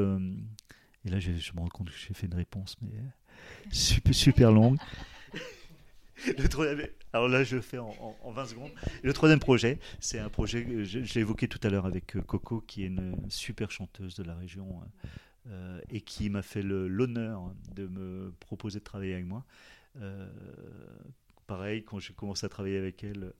[1.04, 3.72] et là, je, je me rends compte que j'ai fait une réponse, mais
[4.12, 4.78] super longue.
[6.26, 8.70] Le troisième- alors là, je fais en, en- en 20 secondes.
[9.02, 12.60] Le troisième projet, c'est un projet que j'ai évoqué tout à l'heure avec euh, Coco,
[12.60, 15.08] qui est une super chanteuse de la région euh,
[15.50, 19.44] euh, et qui m'a fait l'honneur de me proposer de travailler avec moi.
[20.00, 20.28] Euh,
[21.46, 23.32] pareil, quand j'ai commencé à travailler avec elle,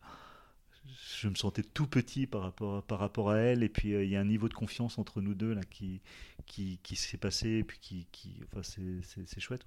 [1.20, 3.62] je me sentais tout petit par rapport, par rapport à elle.
[3.62, 6.00] Et puis, euh, il y a un niveau de confiance entre nous deux là, qui,
[6.46, 7.48] qui, qui s'est passé.
[7.48, 9.64] Et puis, qui, qui, enfin, c'est- chouette.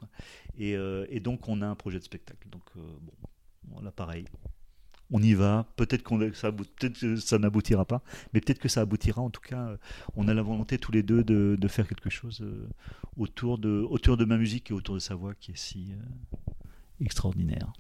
[0.58, 2.48] Et, euh, et donc, on a un projet de spectacle.
[2.50, 3.14] Donc, euh, bon,
[3.72, 4.26] voilà, pareil.
[5.12, 5.68] On y va.
[5.76, 8.02] Peut-être qu'on ça, que ça n'aboutira pas,
[8.34, 9.22] mais peut-être que ça aboutira.
[9.22, 9.78] En tout cas, euh,
[10.16, 12.46] on a la volonté tous les deux de, de faire quelque chose
[13.18, 15.94] autour, de, autour de ma musique et autour de sa voix qui est si
[17.02, 17.74] extraordinaire.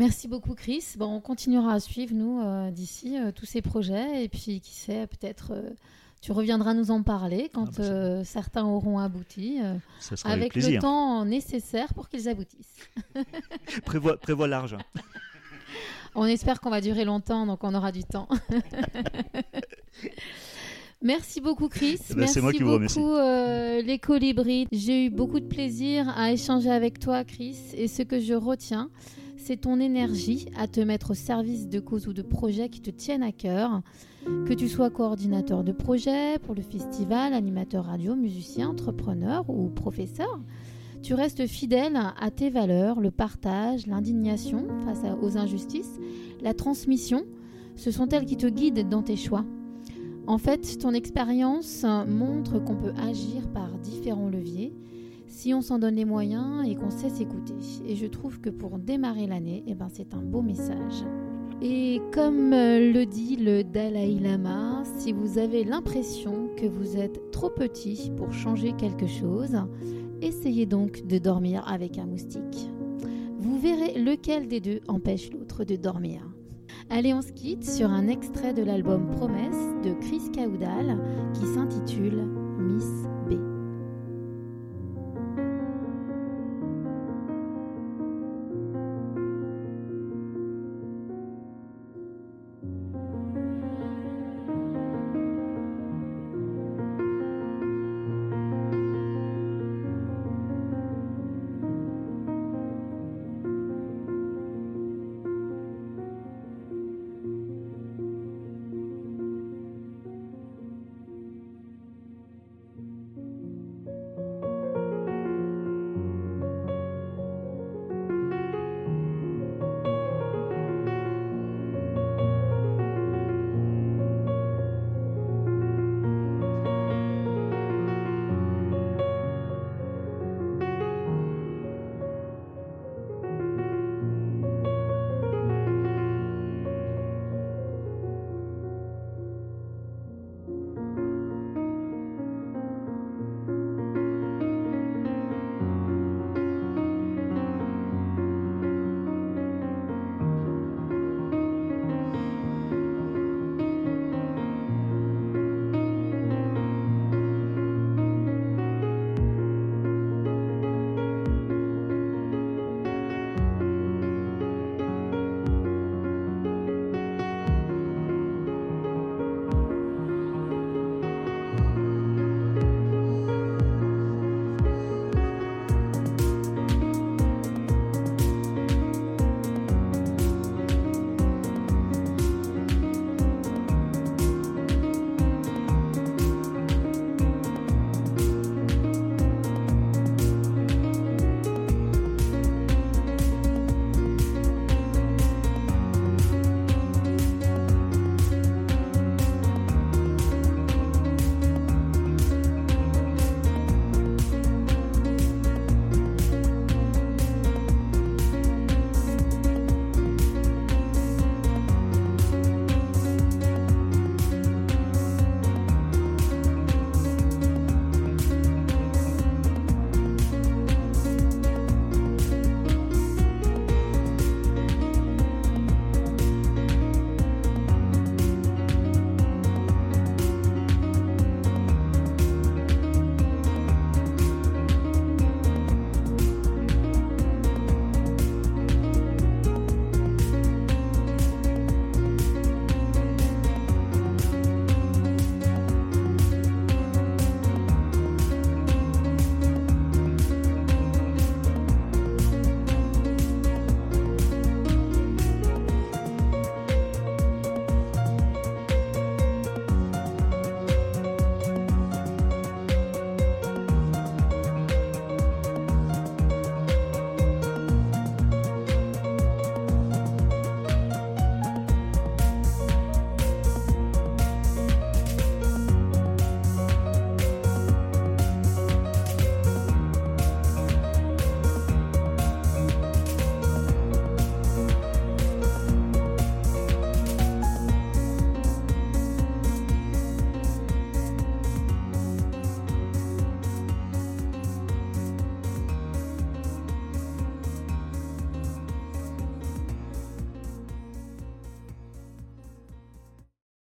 [0.00, 0.94] Merci beaucoup Chris.
[0.96, 4.74] Bon, on continuera à suivre nous euh, d'ici euh, tous ces projets et puis qui
[4.74, 5.68] sait peut-être euh,
[6.22, 9.58] tu reviendras nous en parler quand Ah, bah, certains auront abouti
[10.24, 12.88] avec avec le temps nécessaire pour qu'ils aboutissent.
[13.84, 14.78] Prévois, prévois large.
[16.14, 18.28] On espère qu'on va durer longtemps donc on aura du temps.
[21.02, 21.98] Merci beaucoup Chris.
[22.10, 22.98] Eh ben, Merci moi qui vous remercie.
[22.98, 24.66] beaucoup euh, les colibris.
[24.72, 28.90] J'ai eu beaucoup de plaisir à échanger avec toi Chris et ce que je retiens,
[29.40, 32.90] c'est ton énergie à te mettre au service de causes ou de projets qui te
[32.90, 33.82] tiennent à cœur.
[34.46, 40.40] Que tu sois coordinateur de projet pour le festival, animateur radio, musicien, entrepreneur ou professeur,
[41.02, 45.98] tu restes fidèle à tes valeurs, le partage, l'indignation face aux injustices,
[46.42, 47.24] la transmission.
[47.76, 49.46] Ce sont elles qui te guident dans tes choix.
[50.26, 54.74] En fait, ton expérience montre qu'on peut agir par différents leviers
[55.30, 57.54] si on s'en donne les moyens et qu'on sait s'écouter.
[57.86, 61.04] Et je trouve que pour démarrer l'année, eh ben, c'est un beau message.
[61.62, 67.30] Et comme euh, le dit le Dalai Lama, si vous avez l'impression que vous êtes
[67.30, 69.56] trop petit pour changer quelque chose,
[70.20, 72.70] essayez donc de dormir avec un moustique.
[73.38, 76.22] Vous verrez lequel des deux empêche l'autre de dormir.
[76.88, 80.98] Allez, on se quitte sur un extrait de l'album Promesse de Chris Caudal
[81.34, 82.26] qui s'intitule
[82.58, 83.06] Miss